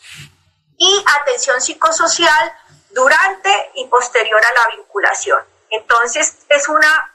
y 0.76 1.04
atención 1.20 1.60
psicosocial 1.60 2.52
durante 2.90 3.70
y 3.74 3.86
posterior 3.86 4.40
a 4.44 4.52
la 4.52 4.76
vinculación. 4.76 5.44
Entonces 5.70 6.38
es 6.48 6.68
una 6.68 7.12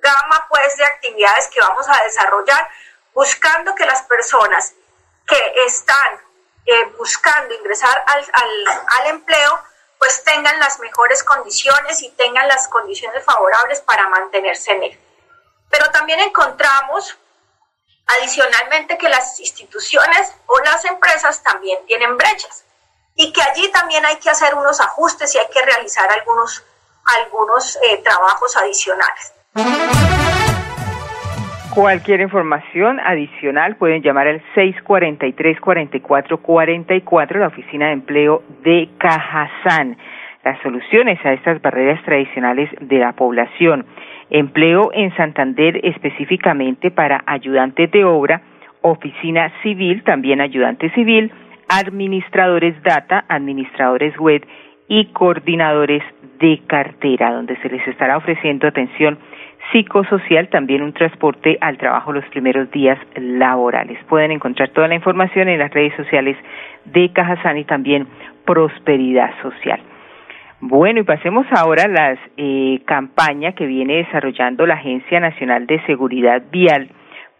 gama 0.00 0.46
pues 0.48 0.76
de 0.76 0.84
actividades 0.84 1.48
que 1.48 1.60
vamos 1.60 1.86
a 1.88 2.04
desarrollar 2.04 2.68
buscando 3.12 3.74
que 3.74 3.86
las 3.86 4.02
personas 4.02 4.72
que 5.26 5.54
están 5.66 6.29
eh, 6.66 6.84
buscando 6.98 7.54
ingresar 7.54 8.04
al, 8.06 8.24
al, 8.86 9.06
empleo, 9.06 9.60
pues 9.98 10.22
tengan 10.24 10.58
las 10.60 10.78
mejores 10.80 11.22
condiciones 11.24 12.02
y 12.02 12.10
tengan 12.10 12.46
las 12.48 12.68
condiciones 12.68 13.24
favorables 13.24 13.80
para 13.80 14.08
mantenerse 14.08 14.72
en 14.72 14.84
él. 14.84 15.00
Pero 15.70 15.90
también 15.90 16.20
encontramos 16.20 17.16
adicionalmente 18.06 18.98
que 18.98 19.08
las 19.08 19.38
instituciones 19.40 20.32
o 20.46 20.58
las 20.60 20.84
empresas 20.84 21.42
también 21.42 21.84
tienen 21.86 22.16
brechas 22.16 22.64
y 23.14 23.32
que 23.32 23.42
allí 23.42 23.70
también 23.70 24.04
hay 24.06 24.16
que 24.16 24.30
hacer 24.30 24.54
unos 24.54 24.80
ajustes 24.80 25.34
y 25.34 25.38
hay 25.38 25.48
que 25.48 25.62
realizar 25.62 26.10
algunos, 26.10 26.62
algunos 27.04 27.76
eh, 27.82 27.98
trabajos 27.98 28.56
adicionales. 28.56 29.32
Cualquier 31.74 32.20
información 32.20 32.98
adicional 32.98 33.76
pueden 33.76 34.02
llamar 34.02 34.26
al 34.26 34.42
643-4444, 34.56 37.38
la 37.38 37.46
oficina 37.46 37.86
de 37.86 37.92
empleo 37.92 38.42
de 38.64 38.88
Cajazán. 38.98 39.96
Las 40.44 40.60
soluciones 40.62 41.24
a 41.24 41.32
estas 41.32 41.62
barreras 41.62 42.02
tradicionales 42.02 42.68
de 42.80 42.98
la 42.98 43.12
población. 43.12 43.86
Empleo 44.30 44.90
en 44.92 45.14
Santander 45.16 45.78
específicamente 45.84 46.90
para 46.90 47.22
ayudantes 47.24 47.88
de 47.92 48.04
obra, 48.04 48.42
oficina 48.80 49.52
civil, 49.62 50.02
también 50.02 50.40
ayudante 50.40 50.90
civil, 50.90 51.30
administradores 51.68 52.82
data, 52.82 53.26
administradores 53.28 54.18
web 54.18 54.44
y 54.88 55.04
coordinadores 55.12 56.02
de 56.40 56.62
cartera, 56.66 57.32
donde 57.32 57.56
se 57.58 57.68
les 57.68 57.86
estará 57.86 58.16
ofreciendo 58.16 58.66
atención 58.66 59.20
psicosocial, 59.72 60.48
también 60.48 60.82
un 60.82 60.92
transporte 60.92 61.58
al 61.60 61.78
trabajo 61.78 62.12
los 62.12 62.24
primeros 62.26 62.70
días 62.70 62.98
laborales. 63.16 63.98
Pueden 64.08 64.32
encontrar 64.32 64.70
toda 64.70 64.88
la 64.88 64.94
información 64.94 65.48
en 65.48 65.58
las 65.58 65.72
redes 65.72 65.94
sociales 65.96 66.36
de 66.86 67.10
Cajazán 67.12 67.58
y 67.58 67.64
también 67.64 68.06
Prosperidad 68.44 69.30
Social. 69.42 69.80
Bueno, 70.60 71.00
y 71.00 71.04
pasemos 71.04 71.46
ahora 71.52 71.84
a 71.84 71.88
la 71.88 72.18
eh, 72.36 72.80
campaña 72.84 73.52
que 73.52 73.66
viene 73.66 73.96
desarrollando 73.96 74.66
la 74.66 74.74
Agencia 74.74 75.18
Nacional 75.18 75.66
de 75.66 75.80
Seguridad 75.86 76.42
Vial, 76.50 76.90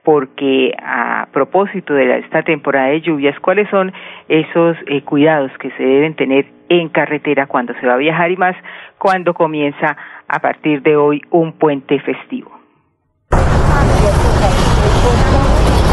porque 0.05 0.73
a 0.83 1.29
propósito 1.33 1.95
de 1.95 2.19
esta 2.19 2.43
temporada 2.43 2.89
de 2.89 3.01
lluvias, 3.01 3.39
¿cuáles 3.41 3.69
son 3.71 3.93
esos 4.29 4.77
eh, 4.87 5.03
cuidados 5.03 5.53
que 5.59 5.71
se 5.73 5.83
deben 5.83 6.15
tener 6.15 6.47
en 6.71 6.89
carretera 6.89 7.47
cuando 7.47 7.75
se 7.81 7.87
va 7.87 7.95
a 7.95 7.97
viajar 7.99 8.31
y 8.31 8.37
más 8.37 8.57
cuando 8.97 9.35
comienza 9.35 9.97
a 10.29 10.39
partir 10.39 10.83
de 10.83 10.97
hoy 10.97 11.21
un 11.31 11.53
puente 11.53 11.99
festivo. 12.01 12.51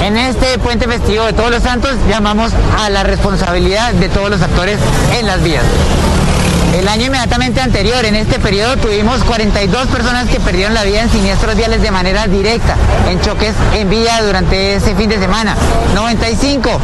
En 0.03 0.15
este 0.15 0.57
puente 0.59 0.87
festivo 0.87 1.25
de 1.25 1.33
todos 1.33 1.51
los 1.51 1.63
santos 1.63 1.97
llamamos 2.07 2.53
a 2.79 2.89
la 2.89 3.03
responsabilidad 3.03 3.91
de 3.93 4.07
todos 4.07 4.29
los 4.29 4.41
actores 4.41 4.79
en 5.19 5.25
las 5.25 5.43
vías. 5.43 6.26
El 6.75 6.87
año 6.87 7.05
inmediatamente 7.05 7.61
anterior, 7.61 8.05
en 8.05 8.15
este 8.15 8.39
periodo, 8.39 8.77
tuvimos 8.77 9.23
42 9.23 9.87
personas 9.87 10.27
que 10.27 10.39
perdieron 10.39 10.73
la 10.73 10.83
vida 10.83 11.01
en 11.01 11.09
siniestros 11.09 11.55
viales 11.55 11.81
de 11.81 11.91
manera 11.91 12.27
directa, 12.27 12.75
en 13.09 13.19
choques 13.21 13.53
en 13.73 13.89
vía 13.89 14.21
durante 14.23 14.75
ese 14.75 14.93
fin 14.95 15.09
de 15.09 15.17
semana. 15.17 15.55
95 15.95 16.79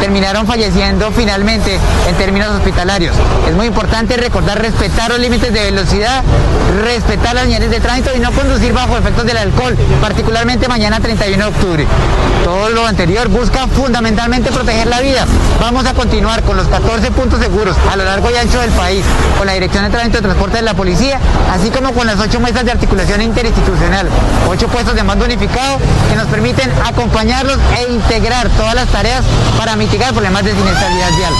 terminaron 0.00 0.46
falleciendo 0.46 1.10
finalmente 1.10 1.78
en 2.08 2.14
términos 2.16 2.50
hospitalarios. 2.50 3.14
Es 3.48 3.54
muy 3.54 3.66
importante 3.66 4.16
recordar 4.16 4.60
respetar 4.60 5.10
los 5.10 5.18
límites 5.18 5.52
de 5.52 5.64
velocidad, 5.64 6.22
respetar 6.82 7.34
las 7.34 7.44
señales 7.44 7.70
de 7.70 7.80
tránsito 7.80 8.10
y 8.14 8.20
no 8.20 8.32
conducir 8.32 8.72
bajo 8.72 8.96
efectos 8.96 9.24
del 9.24 9.36
alcohol, 9.36 9.76
particularmente 10.00 10.68
mañana 10.68 11.00
31 11.00 11.36
de 11.36 11.50
octubre. 11.50 11.86
Todo 12.44 12.70
lo 12.70 12.86
anterior 12.86 13.28
busca 13.28 13.66
fundamentalmente 13.66 14.52
proteger 14.52 14.86
la 14.86 15.00
vida. 15.00 15.26
Vamos 15.60 15.84
a 15.86 15.94
continuar 15.94 16.42
con 16.42 16.56
los 16.56 16.68
14 16.68 17.10
puntos 17.10 17.40
seguros 17.40 17.76
a 17.90 17.96
lo 17.96 18.04
largo 18.04 18.30
y 18.30 18.36
ancho 18.36 18.60
del 18.60 18.70
país 18.70 19.04
con 19.36 19.46
la 19.46 19.54
Dirección 19.54 19.84
de 19.84 19.90
Tránsito 19.90 20.18
de 20.18 20.22
Transporte 20.24 20.56
de 20.56 20.62
la 20.62 20.74
Policía, 20.74 21.18
así 21.50 21.70
como 21.70 21.92
con 21.92 22.06
las 22.06 22.18
ocho 22.20 22.40
mesas 22.40 22.64
de 22.64 22.72
articulación 22.72 23.22
interinstitucional, 23.22 24.08
ocho 24.48 24.68
puestos 24.68 24.94
de 24.94 25.02
mando 25.04 25.24
unificado 25.24 25.78
que 26.08 26.16
nos 26.16 26.26
permiten 26.26 26.70
acompañarlos 26.84 27.58
e 27.78 27.92
integrar 27.92 28.48
todas 28.56 28.74
las 28.74 28.90
tareas 28.90 29.24
para 29.58 29.76
mitigar 29.76 30.12
problemas 30.12 30.44
de 30.44 30.52
siniestralidad 30.52 31.10
vial. 31.16 31.32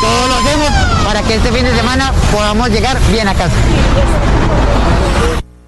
Todo 0.00 0.28
lo 0.28 0.34
hacemos 0.34 0.70
para 1.04 1.20
que 1.22 1.34
este 1.34 1.52
fin 1.52 1.64
de 1.64 1.72
semana 1.72 2.12
podamos 2.32 2.70
llegar 2.70 2.96
bien 3.10 3.28
a 3.28 3.34
casa. 3.34 3.56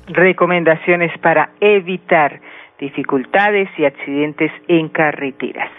Recomendaciones 0.09 1.11
para 1.19 1.51
evitar 1.61 2.41
dificultades 2.79 3.69
y 3.79 3.85
accidentes 3.85 4.51
en 4.69 4.89
carreteras. 4.89 5.71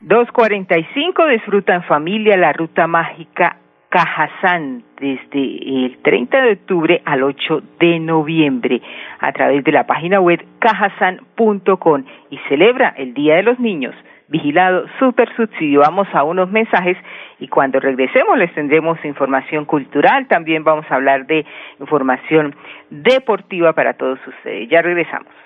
245 0.00 1.26
disfruta 1.26 1.74
en 1.74 1.82
familia 1.84 2.36
la 2.36 2.52
ruta 2.52 2.86
mágica 2.86 3.56
Cajazán 3.96 4.82
desde 5.00 5.86
el 5.86 5.96
30 6.02 6.42
de 6.42 6.52
octubre 6.52 7.02
al 7.06 7.22
8 7.22 7.62
de 7.80 7.98
noviembre 7.98 8.82
a 9.20 9.32
través 9.32 9.64
de 9.64 9.72
la 9.72 9.86
página 9.86 10.20
web 10.20 10.44
cajazán.com 10.58 12.04
y 12.28 12.36
celebra 12.46 12.92
el 12.98 13.14
Día 13.14 13.36
de 13.36 13.42
los 13.42 13.58
Niños. 13.58 13.94
Vigilado 14.28 14.84
Super 14.98 15.34
Subsidio. 15.34 15.80
Vamos 15.80 16.08
a 16.12 16.24
unos 16.24 16.50
mensajes 16.50 16.98
y 17.38 17.48
cuando 17.48 17.80
regresemos 17.80 18.36
les 18.36 18.52
tendremos 18.52 19.02
información 19.02 19.64
cultural. 19.64 20.28
También 20.28 20.62
vamos 20.62 20.84
a 20.90 20.96
hablar 20.96 21.26
de 21.26 21.46
información 21.80 22.54
deportiva 22.90 23.72
para 23.72 23.94
todos 23.94 24.18
ustedes. 24.26 24.68
Ya 24.68 24.82
regresamos. 24.82 25.45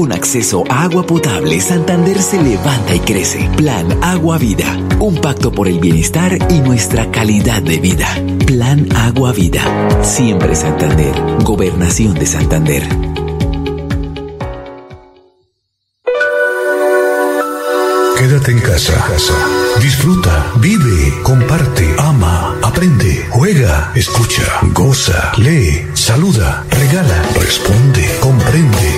Con 0.00 0.12
acceso 0.12 0.64
a 0.70 0.84
agua 0.84 1.02
potable, 1.04 1.60
Santander 1.60 2.22
se 2.22 2.42
levanta 2.42 2.94
y 2.94 3.00
crece. 3.00 3.50
Plan 3.58 3.86
Agua 4.02 4.38
Vida. 4.38 4.64
Un 4.98 5.20
pacto 5.20 5.52
por 5.52 5.68
el 5.68 5.78
bienestar 5.78 6.38
y 6.48 6.60
nuestra 6.60 7.10
calidad 7.10 7.60
de 7.60 7.78
vida. 7.80 8.08
Plan 8.46 8.88
Agua 8.96 9.32
Vida. 9.32 9.62
Siempre 10.02 10.56
Santander. 10.56 11.12
Gobernación 11.44 12.14
de 12.14 12.24
Santander. 12.24 12.82
Quédate 18.16 18.52
en 18.52 18.60
casa. 18.60 19.06
Disfruta, 19.80 20.52
vive, 20.56 21.22
comparte, 21.22 21.94
ama, 21.98 22.54
aprende, 22.62 23.26
juega, 23.30 23.92
escucha, 23.94 24.60
goza, 24.74 25.32
lee, 25.38 25.86
saluda, 25.94 26.64
regala, 26.70 27.22
responde, 27.34 28.06
comprende, 28.20 28.89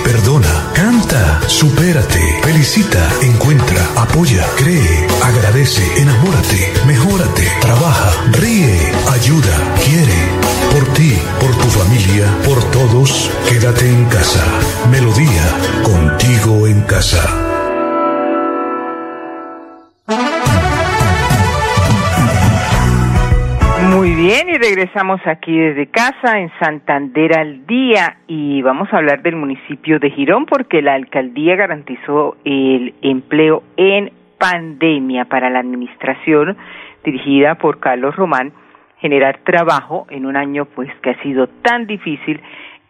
supérate, 1.47 2.19
felicita, 2.43 2.99
encuentra, 3.21 3.87
apoya, 3.95 4.45
cree, 4.55 5.07
agradece, 5.23 5.83
enamórate, 6.01 6.73
mejórate, 6.85 7.47
trabaja, 7.61 8.11
ríe, 8.31 8.91
ayuda, 9.11 9.75
quiere. 9.83 10.43
Por 10.71 10.93
ti, 10.93 11.19
por 11.39 11.55
tu 11.55 11.69
familia, 11.69 12.25
por 12.45 12.63
todos, 12.71 13.29
quédate 13.47 13.87
en 13.87 14.05
casa. 14.05 14.43
Melodía, 14.89 15.45
contigo 15.83 16.67
en 16.67 16.81
casa. 16.81 17.42
Bien, 24.15 24.47
y 24.47 24.57
regresamos 24.57 25.19
aquí 25.25 25.57
desde 25.57 25.87
casa 25.87 26.37
en 26.39 26.51
Santander 26.59 27.35
al 27.37 27.65
día 27.65 28.17
y 28.27 28.61
vamos 28.61 28.87
a 28.93 28.97
hablar 28.97 29.23
del 29.23 29.35
municipio 29.35 29.97
de 29.97 30.11
Girón 30.11 30.45
porque 30.45 30.83
la 30.83 30.93
alcaldía 30.93 31.55
garantizó 31.55 32.37
el 32.45 32.93
empleo 33.01 33.63
en 33.75 34.11
pandemia 34.37 35.25
para 35.25 35.49
la 35.49 35.59
administración 35.59 36.55
dirigida 37.03 37.55
por 37.55 37.79
Carlos 37.79 38.15
Román. 38.15 38.53
Generar 38.99 39.39
trabajo 39.39 40.05
en 40.11 40.27
un 40.27 40.37
año 40.37 40.65
pues 40.65 40.89
que 41.01 41.09
ha 41.09 41.21
sido 41.23 41.47
tan 41.47 41.87
difícil 41.87 42.39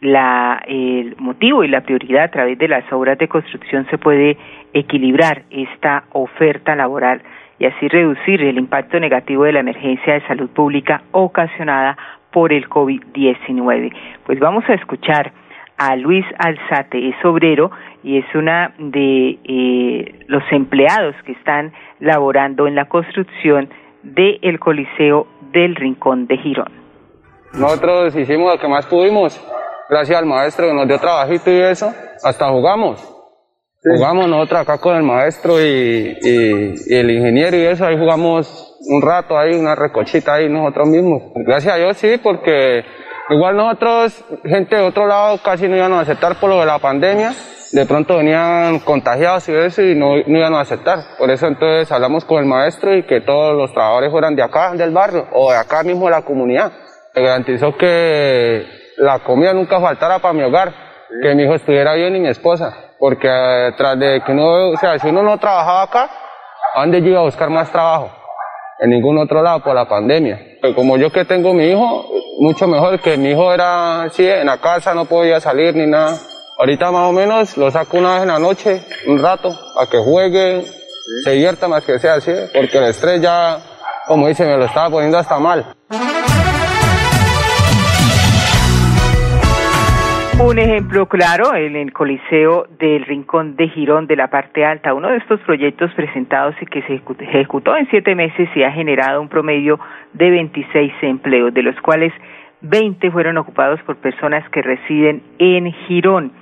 la 0.02 0.62
el 0.68 1.16
motivo 1.18 1.64
y 1.64 1.70
la 1.70 1.82
prioridad 1.82 2.26
a 2.26 2.32
través 2.32 2.58
de 2.58 2.68
las 2.68 2.92
obras 2.92 3.18
de 3.18 3.30
construcción 3.30 3.88
se 3.90 3.98
puede 3.98 4.38
equilibrar 4.74 5.44
esta 5.50 6.04
oferta 6.12 6.76
laboral 6.76 7.22
y 7.60 7.66
así 7.66 7.88
reducir 7.88 8.42
el 8.42 8.58
impacto 8.58 9.00
negativo 9.00 9.44
de 9.44 9.54
la 9.54 9.60
emergencia 9.60 10.14
de 10.14 10.28
salud 10.28 10.50
pública 10.50 11.04
ocasionada 11.12 11.98
por 12.32 12.52
el 12.52 12.68
COVID-19. 12.68 13.94
Pues 14.26 14.40
vamos 14.40 14.64
a 14.68 14.74
escuchar 14.74 15.32
a 15.78 15.96
Luis 15.96 16.26
Alzate, 16.38 17.10
es 17.10 17.26
obrero 17.26 17.72
y 18.04 18.18
es 18.18 18.26
una 18.36 18.74
de 18.78 19.40
eh, 19.44 20.20
los 20.28 20.44
empleados 20.52 21.16
que 21.26 21.34
están 21.34 21.74
laborando 22.00 22.68
en 22.68 22.76
la 22.76 22.86
construcción 22.86 23.70
del 24.04 24.60
Coliseo 24.60 25.28
del 25.52 25.76
Rincón 25.76 26.28
de 26.28 26.38
Girón. 26.38 26.72
Nosotros 27.54 28.16
hicimos 28.16 28.54
lo 28.54 28.60
que 28.60 28.68
más 28.68 28.86
pudimos, 28.88 29.40
gracias 29.90 30.18
al 30.18 30.26
maestro 30.26 30.68
que 30.68 30.74
nos 30.74 30.88
dio 30.88 31.00
trabajito 31.00 31.52
y 31.52 31.60
eso, 31.60 31.94
hasta 32.24 32.50
jugamos. 32.50 33.13
Jugamos 33.86 34.30
nosotros 34.30 34.62
acá 34.62 34.78
con 34.78 34.96
el 34.96 35.04
maestro 35.04 35.60
y, 35.60 36.18
el 36.88 37.12
ingeniero 37.12 37.58
y 37.58 37.66
eso, 37.66 37.86
ahí 37.86 37.98
jugamos 37.98 38.78
un 38.88 39.02
rato 39.02 39.38
ahí, 39.38 39.56
una 39.56 39.76
recochita 39.76 40.36
ahí 40.36 40.48
nosotros 40.48 40.88
mismos. 40.88 41.24
Gracias 41.36 41.74
a 41.74 41.78
Dios 41.78 41.98
sí, 41.98 42.18
porque 42.24 42.86
igual 43.30 43.58
nosotros, 43.58 44.24
gente 44.46 44.78
de 44.78 44.84
otro 44.84 45.06
lado, 45.06 45.38
casi 45.44 45.68
no 45.68 45.76
iban 45.76 45.92
a 45.92 46.00
aceptar 46.00 46.40
por 46.40 46.50
lo 46.50 46.62
de 46.62 46.66
la 46.66 46.80
pandemia. 46.80 47.34
De 47.74 47.86
pronto 47.86 48.18
venían 48.18 48.80
contagiados 48.80 49.50
y 49.50 49.54
eso 49.54 49.82
y 49.82 49.96
no, 49.96 50.16
no 50.16 50.38
iban 50.38 50.54
a 50.54 50.62
aceptar. 50.62 51.00
Por 51.18 51.30
eso 51.30 51.48
entonces 51.48 51.92
hablamos 51.92 52.24
con 52.24 52.40
el 52.40 52.46
maestro 52.46 52.96
y 52.96 53.04
que 53.04 53.20
todos 53.20 53.54
los 53.54 53.74
trabajadores 53.74 54.12
fueran 54.12 54.36
de 54.36 54.44
acá, 54.44 54.72
del 54.76 54.92
barrio, 54.92 55.28
o 55.34 55.52
de 55.52 55.58
acá 55.58 55.84
mismo 55.84 56.06
de 56.06 56.12
la 56.12 56.22
comunidad. 56.22 56.72
Me 57.14 57.22
garantizó 57.22 57.76
que 57.76 58.66
la 58.96 59.20
comida 59.20 59.54
nunca 59.54 59.82
faltara 59.82 60.20
para 60.20 60.34
mi 60.34 60.44
hogar, 60.44 60.74
que 61.22 61.36
mi 61.36 61.44
hijo 61.44 61.56
estuviera 61.56 61.96
bien 61.96 62.16
y 62.16 62.22
mi 62.22 62.30
esposa 62.30 62.93
porque 63.04 63.28
eh, 63.28 63.74
tras 63.76 64.00
de 64.00 64.22
que 64.26 64.32
uno, 64.32 64.70
o 64.70 64.78
sea, 64.78 64.98
si 64.98 65.10
uno 65.10 65.22
no 65.24 65.38
trabajaba 65.38 65.82
acá, 65.82 66.10
¿a 66.74 66.80
dónde 66.80 67.02
yo 67.02 67.10
iba 67.10 67.20
a 67.20 67.24
buscar 67.24 67.50
más 67.50 67.70
trabajo? 67.70 68.10
En 68.80 68.92
ningún 68.92 69.18
otro 69.18 69.42
lado 69.42 69.60
por 69.60 69.76
la 69.76 69.90
pandemia. 69.90 70.40
Pero 70.62 70.74
como 70.74 70.96
yo 70.96 71.12
que 71.12 71.26
tengo 71.26 71.54
mi 71.54 71.66
hijo, 71.66 72.06
mucho 72.40 72.66
mejor 72.66 73.02
que 73.02 73.18
mi 73.18 73.32
hijo 73.32 73.54
era 73.54 74.04
así, 74.04 74.26
en 74.26 74.46
la 74.46 74.58
casa 74.58 74.94
no 74.94 75.04
podía 75.04 75.42
salir 75.42 75.76
ni 75.76 75.86
nada. 75.86 76.18
Ahorita 76.58 76.92
más 76.92 77.10
o 77.10 77.12
menos 77.12 77.58
lo 77.58 77.70
saco 77.72 77.98
una 77.98 78.14
vez 78.14 78.22
en 78.22 78.30
la 78.30 78.40
noche, 78.40 78.82
un 79.06 79.22
rato, 79.22 79.50
a 79.50 79.86
que 79.86 79.98
juegue, 79.98 80.64
se 81.26 81.32
divierta 81.32 81.68
más 81.68 81.84
que 81.84 82.00
sea 82.00 82.14
así, 82.14 82.32
porque 82.54 82.78
el 82.78 82.86
estrés 82.86 83.22
ya, 83.22 83.60
como 84.08 84.30
dice, 84.30 84.46
me 84.46 84.56
lo 84.56 84.64
estaba 84.64 84.90
poniendo 84.90 85.18
hasta 85.18 85.38
mal. 85.40 85.76
Un 90.46 90.60
ejemplo 90.60 91.08
claro, 91.08 91.56
en 91.56 91.78
el 91.78 91.94
Coliseo 91.94 92.68
del 92.78 93.06
Rincón 93.06 93.56
de 93.56 93.70
Girón 93.70 94.08
de 94.08 94.18
la 94.18 94.28
parte 94.28 94.66
alta, 94.66 94.94
uno 94.94 95.08
de 95.08 95.18
estos 95.18 95.40
proyectos 95.42 95.94
presentados 95.94 96.54
y 96.62 96.66
que 96.66 96.82
se 96.82 97.02
ejecutó 97.22 97.78
en 97.78 97.90
siete 97.90 98.14
meses 98.14 98.50
y 98.54 98.64
ha 98.64 98.72
generado 98.72 99.22
un 99.22 99.30
promedio 99.30 99.80
de 100.12 100.30
26 100.30 100.92
empleos, 101.02 101.54
de 101.54 101.64
los 101.64 101.80
cuales 101.80 102.12
20 102.60 103.10
fueron 103.12 103.38
ocupados 103.38 103.82
por 103.84 103.96
personas 103.96 104.48
que 104.50 104.62
residen 104.62 105.24
en 105.40 105.72
Girón. 105.72 106.34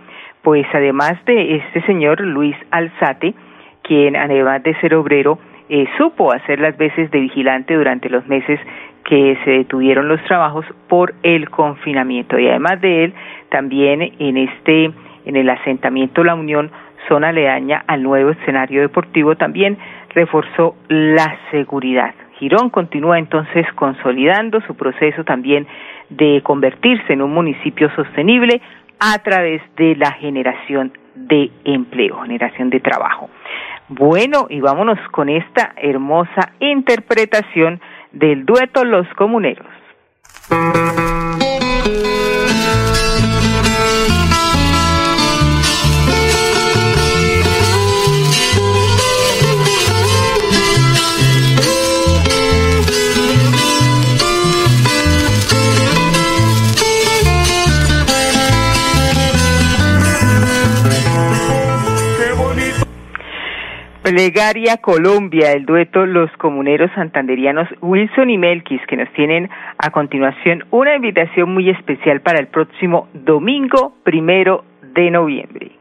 Pues 0.42 0.66
además 0.74 1.24
de 1.26 1.58
este 1.58 1.84
señor 1.84 2.22
Luis 2.22 2.56
Alzate, 2.72 3.36
quien 3.84 4.16
además 4.16 4.64
de 4.64 4.74
ser 4.82 4.96
obrero, 4.96 5.38
eh, 5.70 5.86
supo 5.98 6.34
hacer 6.34 6.60
las 6.60 6.76
veces 6.76 7.12
de 7.12 7.20
vigilante 7.20 7.76
durante 7.76 8.10
los 8.10 8.28
meses 8.28 8.60
que 9.04 9.38
se 9.44 9.52
detuvieron 9.52 10.08
los 10.08 10.24
trabajos 10.26 10.66
por 10.88 11.14
el 11.24 11.50
confinamiento 11.50 12.38
y 12.40 12.48
además 12.48 12.80
de 12.82 13.06
él 13.06 13.14
también 13.50 14.02
en 14.20 14.38
este 14.38 14.92
en 15.26 15.36
el 15.36 15.50
asentamiento 15.50 16.24
La 16.24 16.36
Unión 16.36 16.72
zona 17.08 17.30
aledaña 17.30 17.84
al 17.88 18.04
nuevo 18.04 18.32
escenario 18.32 18.82
deportivo 18.82 19.36
también 19.36 19.78
reforzó 20.14 20.76
la 20.88 21.38
seguridad. 21.52 22.14
Girón 22.38 22.70
continúa 22.70 23.20
entonces 23.20 23.66
consolidando 23.76 24.62
su 24.62 24.76
proceso 24.76 25.24
también 25.24 25.68
de 26.10 26.42
convertirse 26.44 27.14
en 27.14 27.22
un 27.22 27.34
municipio 27.34 27.90
sostenible 27.96 28.62
a 29.00 29.18
través 29.20 29.62
de 29.78 29.96
la 29.96 30.12
generación 30.14 30.92
de 31.16 31.52
empleo, 31.66 32.22
generación 32.22 32.70
de 32.70 32.80
trabajo. 32.80 33.30
Bueno, 33.90 34.48
y 34.50 34.62
vámonos 34.62 34.98
con 35.12 35.30
esta 35.30 35.74
hermosa 35.76 36.54
interpretación 36.60 37.82
del 38.12 38.46
dueto 38.46 38.84
Los 38.84 39.08
Comuneros. 39.16 39.68
Plegaria 64.04 64.78
Colombia, 64.78 65.52
el 65.52 65.68
dueto 65.68 66.08
Los 66.08 66.32
Comuneros 66.38 66.90
Santanderianos 66.96 67.68
Wilson 67.82 68.32
y 68.32 68.38
Melquis, 68.40 68.82
que 68.88 68.98
nos 68.98 69.14
tienen 69.14 69.48
a 69.78 69.92
continuación 69.92 70.66
una 70.72 70.96
invitación 70.96 71.54
muy 71.54 71.70
especial 71.70 72.22
para 72.22 72.40
el 72.40 72.48
próximo 72.48 73.10
domingo 73.14 73.94
primero 74.04 74.66
de 74.96 75.12
noviembre. 75.12 75.81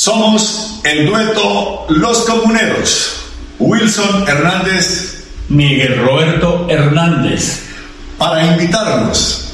Somos 0.00 0.80
el 0.82 1.04
dueto 1.04 1.84
Los 1.90 2.20
Comuneros. 2.20 3.22
Wilson 3.58 4.26
Hernández. 4.26 5.24
Miguel 5.50 5.98
Roberto 5.98 6.66
Hernández. 6.70 7.64
Para 8.16 8.46
invitarnos 8.46 9.52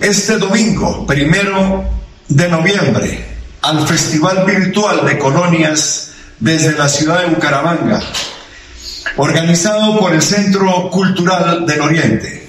este 0.00 0.38
domingo, 0.38 1.06
primero 1.06 1.84
de 2.26 2.48
noviembre, 2.48 3.22
al 3.60 3.86
Festival 3.86 4.46
Virtual 4.46 5.04
de 5.04 5.18
Colonias 5.18 6.12
desde 6.40 6.72
la 6.78 6.88
ciudad 6.88 7.20
de 7.20 7.34
Bucaramanga, 7.34 8.00
organizado 9.18 9.98
por 9.98 10.14
el 10.14 10.22
Centro 10.22 10.88
Cultural 10.88 11.66
del 11.66 11.82
Oriente. 11.82 12.48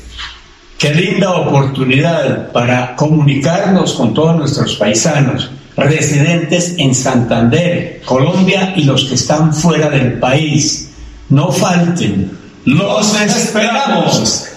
Qué 0.78 0.94
linda 0.94 1.32
oportunidad 1.32 2.54
para 2.54 2.96
comunicarnos 2.96 3.96
con 3.96 4.14
todos 4.14 4.38
nuestros 4.38 4.76
paisanos 4.76 5.52
residentes 5.78 6.78
en 6.80 6.94
Santander, 6.94 8.02
Colombia 8.06 8.74
y 8.76 8.86
los 8.86 9.06
que 9.06 9.16
están 9.16 9.54
fuera 9.54 9.90
del 9.90 10.20
país. 10.20 10.92
No 11.30 11.52
falten, 11.52 12.32
los 12.66 13.22
esperamos. 13.22 14.52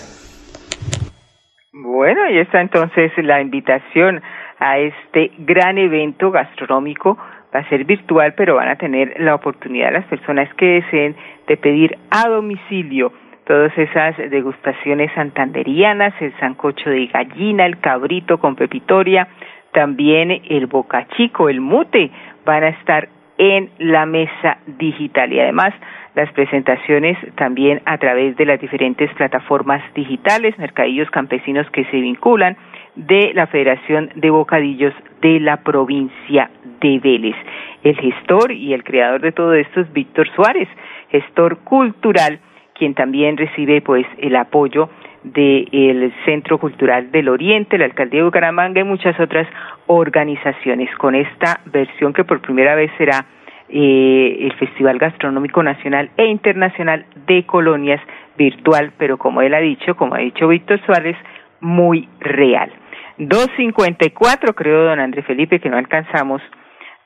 Bueno, 1.72 2.30
y 2.30 2.38
está 2.38 2.60
entonces 2.60 3.12
la 3.18 3.40
invitación 3.40 4.22
a 4.58 4.78
este 4.78 5.32
gran 5.38 5.78
evento 5.78 6.30
gastronómico. 6.30 7.16
Va 7.54 7.60
a 7.60 7.68
ser 7.68 7.84
virtual, 7.84 8.34
pero 8.36 8.56
van 8.56 8.68
a 8.68 8.76
tener 8.76 9.14
la 9.18 9.34
oportunidad 9.34 9.92
las 9.92 10.04
personas 10.04 10.52
que 10.54 10.66
deseen 10.66 11.16
de 11.46 11.56
pedir 11.56 11.96
a 12.10 12.28
domicilio 12.28 13.12
todas 13.46 13.72
esas 13.78 14.14
degustaciones 14.30 15.10
santanderianas, 15.14 16.12
el 16.20 16.38
sancocho 16.38 16.90
de 16.90 17.06
gallina, 17.06 17.64
el 17.64 17.80
cabrito 17.80 18.38
con 18.38 18.56
pepitoria, 18.56 19.26
también 19.72 20.30
el 20.48 20.66
Boca 20.66 21.06
Chico, 21.16 21.48
el 21.48 21.60
Mute, 21.60 22.10
van 22.44 22.64
a 22.64 22.68
estar 22.68 23.08
en 23.38 23.70
la 23.78 24.04
mesa 24.06 24.58
digital 24.66 25.32
y 25.32 25.40
además 25.40 25.72
las 26.14 26.32
presentaciones 26.32 27.16
también 27.36 27.80
a 27.84 27.96
través 27.98 28.36
de 28.36 28.44
las 28.44 28.60
diferentes 28.60 29.12
plataformas 29.14 29.82
digitales, 29.94 30.58
mercadillos 30.58 31.08
campesinos 31.10 31.70
que 31.70 31.84
se 31.84 32.00
vinculan 32.00 32.56
de 32.96 33.32
la 33.34 33.46
Federación 33.46 34.10
de 34.16 34.30
Bocadillos 34.30 34.92
de 35.22 35.38
la 35.38 35.58
provincia 35.58 36.50
de 36.80 36.98
Vélez. 36.98 37.36
El 37.84 37.96
gestor 37.96 38.50
y 38.50 38.74
el 38.74 38.82
creador 38.82 39.20
de 39.20 39.30
todo 39.30 39.54
esto 39.54 39.80
es 39.80 39.92
Víctor 39.92 40.28
Suárez, 40.34 40.68
gestor 41.10 41.58
cultural, 41.58 42.40
quien 42.74 42.94
también 42.94 43.36
recibe 43.36 43.80
pues 43.80 44.06
el 44.18 44.34
apoyo 44.34 44.90
del 45.22 46.12
Centro 46.24 46.58
Cultural 46.58 47.10
del 47.10 47.28
Oriente, 47.28 47.78
la 47.78 47.86
Alcaldía 47.86 48.20
de 48.20 48.26
Bucaramanga 48.26 48.80
y 48.80 48.84
muchas 48.84 49.18
otras 49.18 49.46
organizaciones 49.86 50.94
con 50.96 51.14
esta 51.14 51.60
versión 51.66 52.12
que 52.12 52.24
por 52.24 52.40
primera 52.40 52.74
vez 52.74 52.90
será 52.96 53.26
eh, 53.68 54.38
el 54.40 54.52
Festival 54.54 54.98
Gastronómico 54.98 55.62
Nacional 55.62 56.10
e 56.16 56.26
Internacional 56.26 57.04
de 57.26 57.44
Colonias 57.44 58.00
virtual, 58.36 58.92
pero 58.96 59.18
como 59.18 59.42
él 59.42 59.52
ha 59.54 59.60
dicho, 59.60 59.94
como 59.96 60.14
ha 60.14 60.18
dicho 60.18 60.48
Víctor 60.48 60.80
Suárez, 60.86 61.16
muy 61.60 62.08
real. 62.20 62.72
2.54 63.18 64.54
creo, 64.54 64.84
don 64.84 65.00
Andrés 65.00 65.26
Felipe, 65.26 65.58
que 65.58 65.68
no 65.68 65.76
alcanzamos 65.76 66.40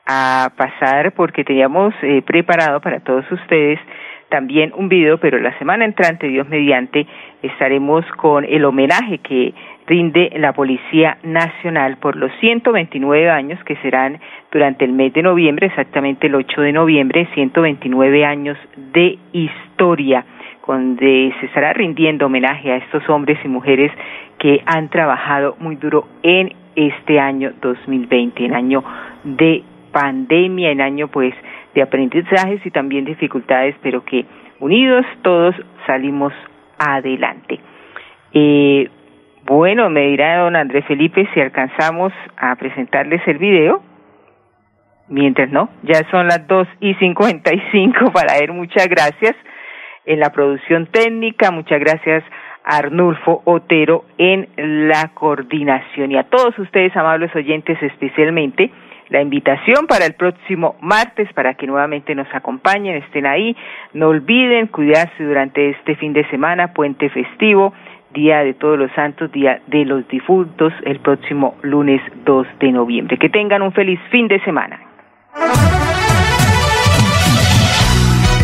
a 0.05 0.51
pasar 0.55 1.13
porque 1.13 1.43
teníamos 1.43 1.93
eh, 2.01 2.21
preparado 2.21 2.81
para 2.81 2.99
todos 2.99 3.29
ustedes 3.31 3.79
también 4.33 4.73
un 4.75 4.89
video, 4.89 5.19
pero 5.19 5.37
la 5.37 5.55
semana 5.59 5.85
entrante, 5.85 6.27
Dios 6.27 6.49
mediante, 6.49 7.05
estaremos 7.43 8.03
con 8.17 8.43
el 8.43 8.65
homenaje 8.65 9.19
que 9.19 9.53
rinde 9.85 10.31
la 10.37 10.53
Policía 10.53 11.19
Nacional 11.21 11.97
por 11.97 12.15
los 12.15 12.31
129 12.39 13.29
años 13.29 13.63
que 13.63 13.75
serán 13.75 14.19
durante 14.51 14.85
el 14.85 14.91
mes 14.91 15.13
de 15.13 15.21
noviembre, 15.21 15.67
exactamente 15.67 16.25
el 16.25 16.33
8 16.33 16.61
de 16.61 16.71
noviembre, 16.71 17.27
129 17.35 18.25
años 18.25 18.57
de 18.75 19.19
historia, 19.33 20.25
donde 20.65 21.31
se 21.39 21.45
estará 21.45 21.71
rindiendo 21.73 22.25
homenaje 22.25 22.71
a 22.71 22.77
estos 22.77 23.07
hombres 23.09 23.37
y 23.45 23.47
mujeres 23.47 23.91
que 24.39 24.63
han 24.65 24.89
trabajado 24.89 25.57
muy 25.59 25.75
duro 25.75 26.07
en 26.23 26.53
este 26.75 27.19
año 27.19 27.53
2020, 27.61 28.45
en 28.45 28.55
año 28.55 28.83
de 29.23 29.61
pandemia, 29.91 30.71
en 30.71 30.81
año 30.81 31.07
pues 31.09 31.35
de 31.73 31.81
aprendizajes 31.81 32.65
y 32.65 32.71
también 32.71 33.05
dificultades, 33.05 33.75
pero 33.81 34.03
que 34.05 34.25
unidos 34.59 35.05
todos 35.21 35.55
salimos 35.85 36.33
adelante. 36.77 37.59
Eh, 38.33 38.89
bueno, 39.45 39.89
me 39.89 40.07
dirá 40.07 40.39
don 40.39 40.55
Andrés 40.55 40.85
Felipe 40.85 41.27
si 41.33 41.41
alcanzamos 41.41 42.13
a 42.37 42.55
presentarles 42.55 43.21
el 43.27 43.37
video. 43.37 43.81
Mientras 45.09 45.49
no, 45.49 45.69
ya 45.83 46.09
son 46.09 46.27
las 46.27 46.47
dos 46.47 46.67
y 46.79 46.93
cincuenta 46.95 47.53
y 47.53 47.61
cinco 47.71 48.11
para 48.13 48.37
él. 48.37 48.53
Muchas 48.53 48.87
gracias 48.87 49.35
en 50.05 50.19
la 50.19 50.31
producción 50.31 50.87
técnica. 50.87 51.51
Muchas 51.51 51.79
gracias 51.79 52.23
a 52.63 52.77
Arnulfo 52.77 53.41
Otero 53.43 54.05
en 54.17 54.47
la 54.55 55.09
coordinación 55.13 56.11
y 56.11 56.17
a 56.17 56.23
todos 56.23 56.57
ustedes, 56.57 56.95
amables 56.95 57.35
oyentes, 57.35 57.77
especialmente 57.83 58.71
la 59.09 59.21
invitación 59.21 59.87
para 59.87 60.05
el 60.05 60.13
próximo 60.13 60.75
martes 60.81 61.31
para 61.33 61.53
que 61.55 61.67
nuevamente 61.67 62.15
nos 62.15 62.27
acompañen, 62.33 62.95
estén 62.97 63.25
ahí. 63.25 63.55
No 63.93 64.09
olviden 64.09 64.67
cuidarse 64.67 65.23
durante 65.23 65.69
este 65.69 65.95
fin 65.95 66.13
de 66.13 66.27
semana, 66.29 66.73
puente 66.73 67.09
festivo, 67.09 67.73
Día 68.13 68.43
de 68.43 68.53
Todos 68.53 68.77
los 68.77 68.91
Santos, 68.93 69.31
Día 69.31 69.61
de 69.67 69.85
los 69.85 70.07
Difuntos, 70.07 70.73
el 70.85 70.99
próximo 70.99 71.55
lunes 71.61 72.01
2 72.25 72.47
de 72.59 72.71
noviembre. 72.71 73.17
Que 73.17 73.29
tengan 73.29 73.61
un 73.61 73.71
feliz 73.71 73.99
fin 74.11 74.27
de 74.27 74.39
semana. 74.41 74.79